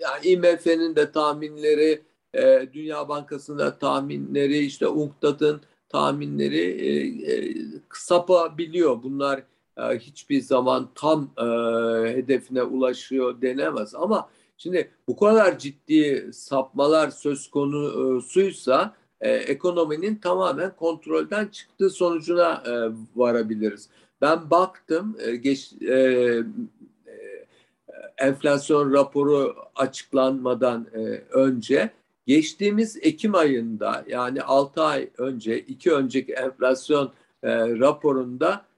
yani 0.00 0.26
IMF'nin 0.26 0.96
de 0.96 1.12
tahminleri, 1.12 2.02
e, 2.34 2.68
Dünya 2.72 3.08
Bankası'nın 3.08 3.74
tahminleri, 3.80 4.58
işte 4.58 4.86
UNCTAD'ın 4.88 5.60
tahminleri 5.88 6.60
e, 6.60 6.90
e, 7.32 7.54
sapabiliyor. 7.92 9.02
Bunlar 9.02 9.38
e, 9.38 9.44
hiçbir 9.78 10.40
zaman 10.40 10.88
tam 10.94 11.30
e, 11.38 11.44
hedefine 12.16 12.62
ulaşıyor 12.62 13.42
denemez. 13.42 13.94
Ama 13.94 14.28
şimdi 14.56 14.90
bu 15.08 15.16
kadar 15.16 15.58
ciddi 15.58 16.30
sapmalar 16.32 17.10
söz 17.10 17.50
konusuysa 17.50 18.94
e, 19.20 19.30
ekonominin 19.30 20.16
tamamen 20.16 20.76
kontrolden 20.76 21.46
çıktığı 21.46 21.90
sonucuna 21.90 22.62
e, 22.66 22.72
varabiliriz. 23.16 23.88
Ben 24.20 24.50
baktım 24.50 25.16
e, 25.20 25.36
geç, 25.36 25.72
e, 25.82 25.94
e, 25.94 26.44
enflasyon 28.18 28.92
raporu 28.92 29.56
açıklanmadan 29.76 30.86
e, 30.94 30.98
önce 31.30 31.90
geçtiğimiz 32.26 32.98
Ekim 33.02 33.34
ayında 33.34 34.04
yani 34.08 34.42
6 34.42 34.82
ay 34.82 35.08
önce 35.18 35.58
iki 35.58 35.92
önceki 35.92 36.32
enflasyon 36.32 37.12
e, 37.42 37.68
raporunda 37.68 38.52
e, 38.54 38.73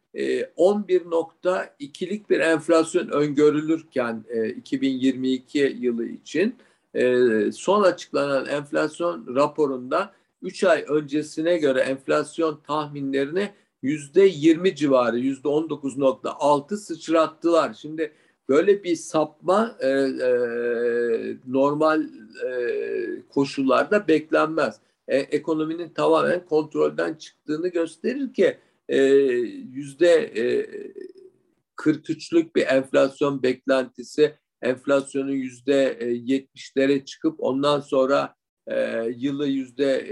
11.2'lik 0.57 2.31
bir 2.31 2.41
enflasyon 2.41 3.09
öngörülürken 3.09 4.25
e, 4.29 4.49
2022 4.49 5.77
yılı 5.81 6.07
için 6.07 6.57
e, 6.95 7.17
son 7.53 7.83
açıklanan 7.83 8.47
enflasyon 8.47 9.35
raporunda 9.35 10.13
3 10.43 10.65
ay 10.65 10.85
öncesine 10.89 11.59
göre 11.59 11.81
enflasyon 11.81 12.61
tahminlerini 12.67 13.51
yüzde 13.83 14.23
20 14.23 14.77
civarı, 14.77 15.19
yüzde 15.19 15.49
19.6 15.49 16.77
sıçrattılar. 16.77 17.75
Şimdi 17.75 18.13
böyle 18.49 18.85
bir 18.85 18.97
sapma 18.97 19.77
e, 19.81 19.89
e, 19.89 20.31
normal 21.47 22.03
e, 22.47 22.49
koşullarda 23.29 24.09
beklenmez. 24.09 24.81
E, 25.09 25.19
ekonominin 25.19 25.89
tamamen 25.89 26.47
kontrolden 26.47 27.15
çıktığını 27.15 27.69
gösterir 27.69 28.33
ki 28.35 28.45
e, 28.45 28.59
yüzde 28.89 30.13
e, 30.13 30.67
43'lük 31.77 32.55
bir 32.55 32.67
enflasyon 32.67 33.43
beklentisi 33.43 34.39
enflasyonun 34.63 35.33
yüzde 35.33 35.99
70'lere 36.01 37.05
çıkıp 37.05 37.35
ondan 37.39 37.81
sonra 37.81 38.35
e, 38.67 39.05
yılı 39.17 39.47
yüzde 39.47 40.03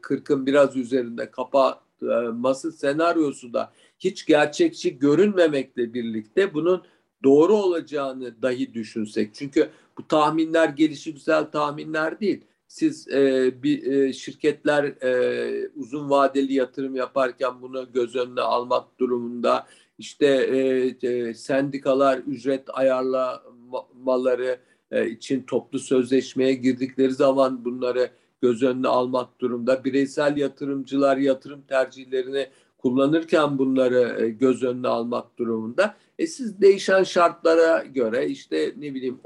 40'ın 0.00 0.46
biraz 0.46 0.76
üzerinde 0.76 1.30
kapatması 1.30 2.72
senaryosu 2.72 3.52
da 3.52 3.72
hiç 3.98 4.26
gerçekçi 4.26 4.98
görünmemekle 4.98 5.94
birlikte 5.94 6.54
bunun 6.54 6.82
doğru 7.24 7.52
olacağını 7.52 8.42
dahi 8.42 8.74
düşünsek. 8.74 9.34
Çünkü 9.34 9.70
bu 9.98 10.08
tahminler 10.08 10.68
gelişimsel 10.68 11.44
tahminler 11.44 12.20
değil. 12.20 12.44
Siz 12.74 13.08
e, 13.08 13.52
bir 13.62 13.92
e, 13.92 14.12
şirketler 14.12 14.84
e, 14.84 15.68
uzun 15.76 16.10
vadeli 16.10 16.54
yatırım 16.54 16.96
yaparken 16.96 17.62
bunu 17.62 17.92
göz 17.92 18.16
önüne 18.16 18.40
almak 18.40 19.00
durumunda. 19.00 19.66
İşte 19.98 20.26
e, 20.26 21.08
e, 21.08 21.34
sendikalar 21.34 22.18
ücret 22.18 22.62
ayarlamaları, 22.72 24.58
e, 24.90 25.10
için 25.10 25.42
toplu 25.42 25.78
sözleşmeye 25.78 26.54
girdikleri 26.54 27.12
zaman 27.12 27.64
bunları 27.64 28.10
göz 28.42 28.62
önüne 28.62 28.88
almak 28.88 29.40
durumda. 29.40 29.84
Bireysel 29.84 30.36
yatırımcılar 30.36 31.16
yatırım 31.16 31.62
tercihlerini 31.62 32.46
kullanırken 32.78 33.58
bunları 33.58 34.24
e, 34.24 34.28
göz 34.28 34.62
önüne 34.62 34.88
almak 34.88 35.38
durumunda. 35.38 35.94
E 36.18 36.26
siz 36.26 36.60
değişen 36.60 37.02
şartlara 37.02 37.84
göre 37.84 38.26
işte 38.26 38.74
ne 38.76 38.94
bileyim 38.94 39.18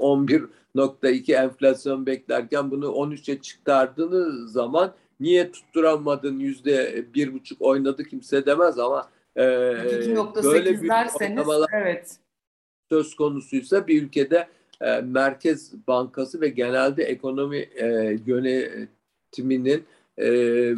11.2 0.75 1.35
enflasyon 1.35 2.05
beklerken 2.05 2.71
bunu 2.71 2.85
13'e 2.85 3.41
çıkardığınız 3.41 4.51
zaman 4.51 4.93
niye 5.19 5.51
tutturamadın 5.51 6.39
yüzde 6.39 7.05
bir 7.13 7.33
buçuk 7.33 7.61
oynadı 7.61 8.03
kimse 8.03 8.45
demez 8.45 8.79
ama 8.79 9.09
e, 9.35 9.41
böyle 10.43 10.81
bir 10.81 10.89
derseniz 10.89 11.47
evet. 11.73 12.17
söz 12.89 13.15
konusuysa 13.15 13.87
bir 13.87 14.03
ülkede 14.03 14.47
e, 14.81 15.01
Merkez 15.01 15.87
Bankası 15.87 16.41
ve 16.41 16.49
genelde 16.49 17.03
ekonomi 17.03 17.57
e, 17.57 18.17
yöne 18.25 18.89
yönetiminin 19.31 19.85
e, 20.17 20.31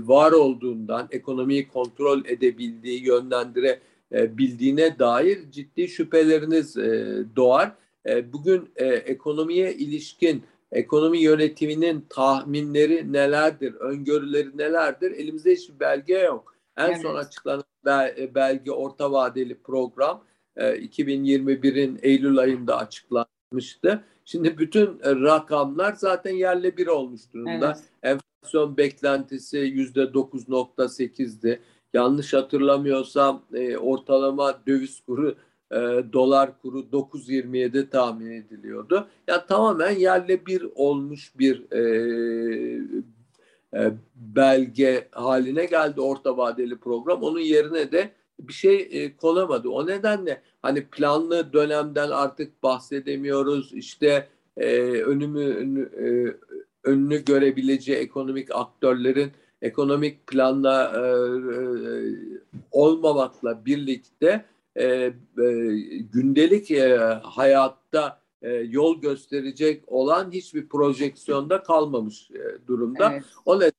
var 0.07 0.31
olduğundan, 0.31 1.07
ekonomiyi 1.11 1.67
kontrol 1.67 2.25
edebildiği, 2.25 3.05
yönlendirebildiğine 3.05 4.99
dair 4.99 5.51
ciddi 5.51 5.87
şüpheleriniz 5.87 6.77
e, 6.77 7.23
doğar. 7.35 7.71
E, 8.05 8.33
bugün 8.33 8.71
e, 8.75 8.85
ekonomiye 8.85 9.73
ilişkin 9.73 10.43
ekonomi 10.71 11.19
yönetiminin 11.19 12.05
tahminleri 12.09 13.13
nelerdir, 13.13 13.73
öngörüleri 13.73 14.57
nelerdir? 14.57 15.11
Elimizde 15.11 15.51
hiçbir 15.51 15.79
belge 15.79 16.17
yok. 16.17 16.55
En 16.77 16.87
evet. 16.87 17.01
son 17.01 17.15
açıklanan 17.15 17.63
belge 18.35 18.71
orta 18.71 19.11
vadeli 19.11 19.61
program 19.61 20.23
2021'in 20.57 21.99
Eylül 22.01 22.37
ayında 22.37 22.77
açıklanmıştı. 22.77 24.03
Şimdi 24.25 24.57
bütün 24.57 24.99
rakamlar 25.03 25.93
zaten 25.93 26.33
yerle 26.33 26.77
bir 26.77 26.87
olmuş 26.87 27.21
durumda. 27.33 27.77
Evet. 28.03 28.19
Enflasyon 28.43 28.77
beklentisi 28.77 29.57
yüzde 29.57 30.01
9.8'di. 30.01 31.59
Yanlış 31.93 32.33
hatırlamıyorsam 32.33 33.43
ortalama 33.79 34.61
döviz 34.67 34.99
kuru 34.99 35.35
e, 35.71 35.75
dolar 36.13 36.61
kuru 36.61 36.79
9.27 36.79 37.89
tahmin 37.89 38.31
ediliyordu. 38.31 39.07
Yani 39.27 39.41
tamamen 39.47 39.91
yerle 39.91 40.45
bir 40.45 40.67
olmuş 40.75 41.31
bir 41.39 41.71
e, 41.71 41.81
e, 43.73 43.91
belge 44.15 45.07
haline 45.11 45.65
geldi 45.65 46.01
orta 46.01 46.37
vadeli 46.37 46.77
program. 46.77 47.23
Onun 47.23 47.39
yerine 47.39 47.91
de 47.91 48.09
bir 48.39 48.53
şey 48.53 48.87
e, 48.91 49.15
konamadı. 49.15 49.69
O 49.69 49.87
nedenle 49.87 50.41
hani 50.61 50.85
planlı 50.85 51.53
dönemden 51.53 52.09
artık 52.09 52.63
bahsedemiyoruz. 52.63 53.73
İşte 53.73 54.27
e, 54.57 54.81
önümü 54.81 55.55
önü, 55.55 55.81
e, 55.81 56.07
önünü 56.83 57.25
görebileceği 57.25 57.97
ekonomik 57.97 58.55
aktörlerin 58.55 59.31
ekonomik 59.61 60.27
planla 60.27 60.91
e, 60.95 60.99
e, 60.99 61.61
olmamakla 62.71 63.65
birlikte 63.65 64.45
e, 64.75 64.85
e, 64.85 65.13
gündelik 66.13 66.71
e, 66.71 66.97
hayatta 67.23 68.21
e, 68.41 68.49
yol 68.53 69.01
gösterecek 69.01 69.83
olan 69.87 70.31
hiçbir 70.31 70.69
projeksiyonda 70.69 71.63
kalmamış 71.63 72.31
e, 72.31 72.67
durumda. 72.67 73.11
Evet. 73.13 73.23
O 73.45 73.55
nedenle 73.55 73.71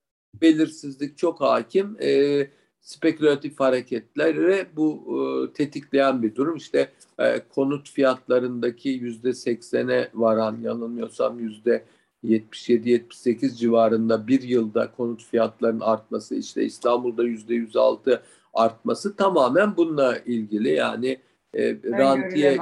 belirsizlik 0.42 1.18
çok 1.18 1.40
hakim. 1.40 1.96
E, 2.02 2.48
spekülatif 2.80 3.60
hareketleri 3.60 4.66
bu 4.76 5.18
e, 5.18 5.52
tetikleyen 5.52 6.22
bir 6.22 6.34
durum. 6.34 6.56
İşte 6.56 6.92
e, 7.18 7.42
konut 7.54 7.90
fiyatlarındaki 7.90 8.88
yüzde 8.88 9.32
seksene 9.32 10.08
varan 10.14 10.60
yanılmıyorsam 10.60 11.38
yüzde 11.40 11.84
77-78 12.24 13.56
civarında 13.56 14.26
bir 14.26 14.42
yılda 14.42 14.92
konut 14.92 15.24
fiyatlarının 15.24 15.80
artması 15.80 16.34
işte 16.34 16.64
İstanbul'da 16.64 17.24
yüzde 17.24 17.54
106 17.54 18.22
artması 18.54 19.16
tamamen 19.16 19.76
bununla 19.76 20.18
ilgili. 20.18 20.68
Yani 20.72 21.18
e, 21.54 21.74
rantiye 21.74 22.58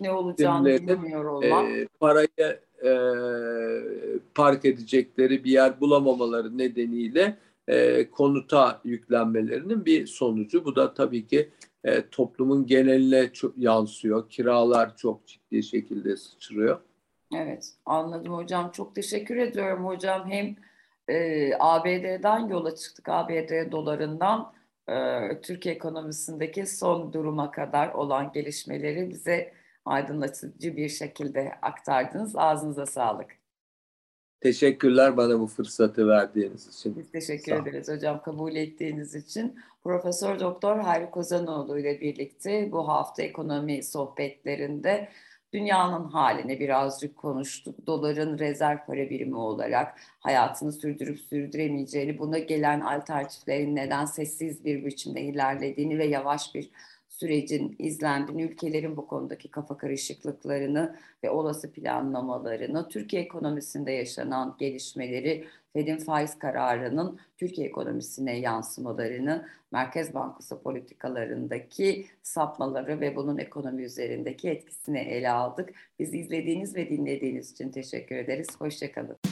ne 0.00 0.12
olacağını 0.12 0.66
bilmiyor 0.68 1.24
olmak. 1.24 1.70
E, 1.70 1.88
parayı 2.00 2.58
e, 2.84 2.90
park 4.34 4.64
edecekleri 4.64 5.44
bir 5.44 5.50
yer 5.50 5.80
bulamamaları 5.80 6.58
nedeniyle 6.58 7.36
e, 7.68 8.10
konuta 8.10 8.80
yüklenmelerinin 8.84 9.84
bir 9.84 10.06
sonucu. 10.06 10.64
Bu 10.64 10.76
da 10.76 10.94
tabii 10.94 11.26
ki 11.26 11.50
e, 11.84 12.08
toplumun 12.08 12.66
geneline 12.66 13.32
çok 13.32 13.58
yansıyor. 13.58 14.28
Kiralar 14.28 14.96
çok 14.96 15.26
ciddi 15.26 15.62
şekilde 15.62 16.16
sıçrıyor. 16.16 16.80
Evet 17.34 17.74
anladım 17.86 18.34
hocam. 18.34 18.70
Çok 18.70 18.94
teşekkür 18.94 19.36
ediyorum 19.36 19.86
hocam. 19.86 20.30
Hem 20.30 20.56
e, 21.08 21.50
ABD'den 21.60 22.48
yola 22.48 22.76
çıktık. 22.76 23.08
ABD 23.08 23.72
dolarından 23.72 24.52
Türkiye 25.42 25.74
ekonomisindeki 25.74 26.66
son 26.66 27.12
duruma 27.12 27.50
kadar 27.50 27.88
olan 27.88 28.32
gelişmeleri 28.32 29.10
bize 29.10 29.52
aydınlatıcı 29.84 30.76
bir 30.76 30.88
şekilde 30.88 31.52
aktardınız. 31.62 32.36
Ağzınıza 32.36 32.86
sağlık. 32.86 33.30
Teşekkürler 34.40 35.16
bana 35.16 35.40
bu 35.40 35.46
fırsatı 35.46 36.08
verdiğiniz 36.08 36.68
için. 36.68 36.96
Biz 36.96 37.10
teşekkür 37.10 37.52
ederiz 37.52 37.88
hocam 37.88 38.22
kabul 38.22 38.56
ettiğiniz 38.56 39.14
için. 39.14 39.58
Profesör 39.84 40.40
Doktor 40.40 40.78
Hayri 40.78 41.10
Kozanoğlu 41.10 41.78
ile 41.78 42.00
birlikte 42.00 42.72
bu 42.72 42.88
hafta 42.88 43.22
ekonomi 43.22 43.82
sohbetlerinde 43.82 45.08
dünyanın 45.52 46.04
halini 46.04 46.60
birazcık 46.60 47.16
konuştuk. 47.16 47.86
Doların 47.86 48.38
rezerv 48.38 48.78
para 48.86 49.10
birimi 49.10 49.36
olarak 49.36 49.98
hayatını 50.20 50.72
sürdürüp 50.72 51.20
sürdüremeyeceğini, 51.20 52.18
buna 52.18 52.38
gelen 52.38 52.80
alternatiflerin 52.80 53.76
neden 53.76 54.04
sessiz 54.04 54.64
bir 54.64 54.84
biçimde 54.84 55.20
ilerlediğini 55.20 55.98
ve 55.98 56.06
yavaş 56.06 56.54
bir 56.54 56.70
sürecin 57.18 57.76
izlendiğini, 57.78 58.42
ülkelerin 58.42 58.96
bu 58.96 59.06
konudaki 59.06 59.48
kafa 59.50 59.76
karışıklıklarını 59.76 60.96
ve 61.24 61.30
olası 61.30 61.72
planlamalarını, 61.72 62.88
Türkiye 62.88 63.22
ekonomisinde 63.22 63.92
yaşanan 63.92 64.56
gelişmeleri, 64.58 65.44
Fed'in 65.72 65.96
faiz 65.96 66.38
kararının 66.38 67.18
Türkiye 67.36 67.66
ekonomisine 67.66 68.38
yansımalarını, 68.38 69.48
Merkez 69.72 70.14
Bankası 70.14 70.62
politikalarındaki 70.62 72.06
sapmaları 72.22 73.00
ve 73.00 73.16
bunun 73.16 73.38
ekonomi 73.38 73.82
üzerindeki 73.82 74.50
etkisini 74.50 74.98
ele 74.98 75.30
aldık. 75.30 75.70
Bizi 75.98 76.18
izlediğiniz 76.18 76.76
ve 76.76 76.88
dinlediğiniz 76.88 77.52
için 77.52 77.70
teşekkür 77.70 78.16
ederiz. 78.16 78.48
Hoşçakalın. 78.58 79.31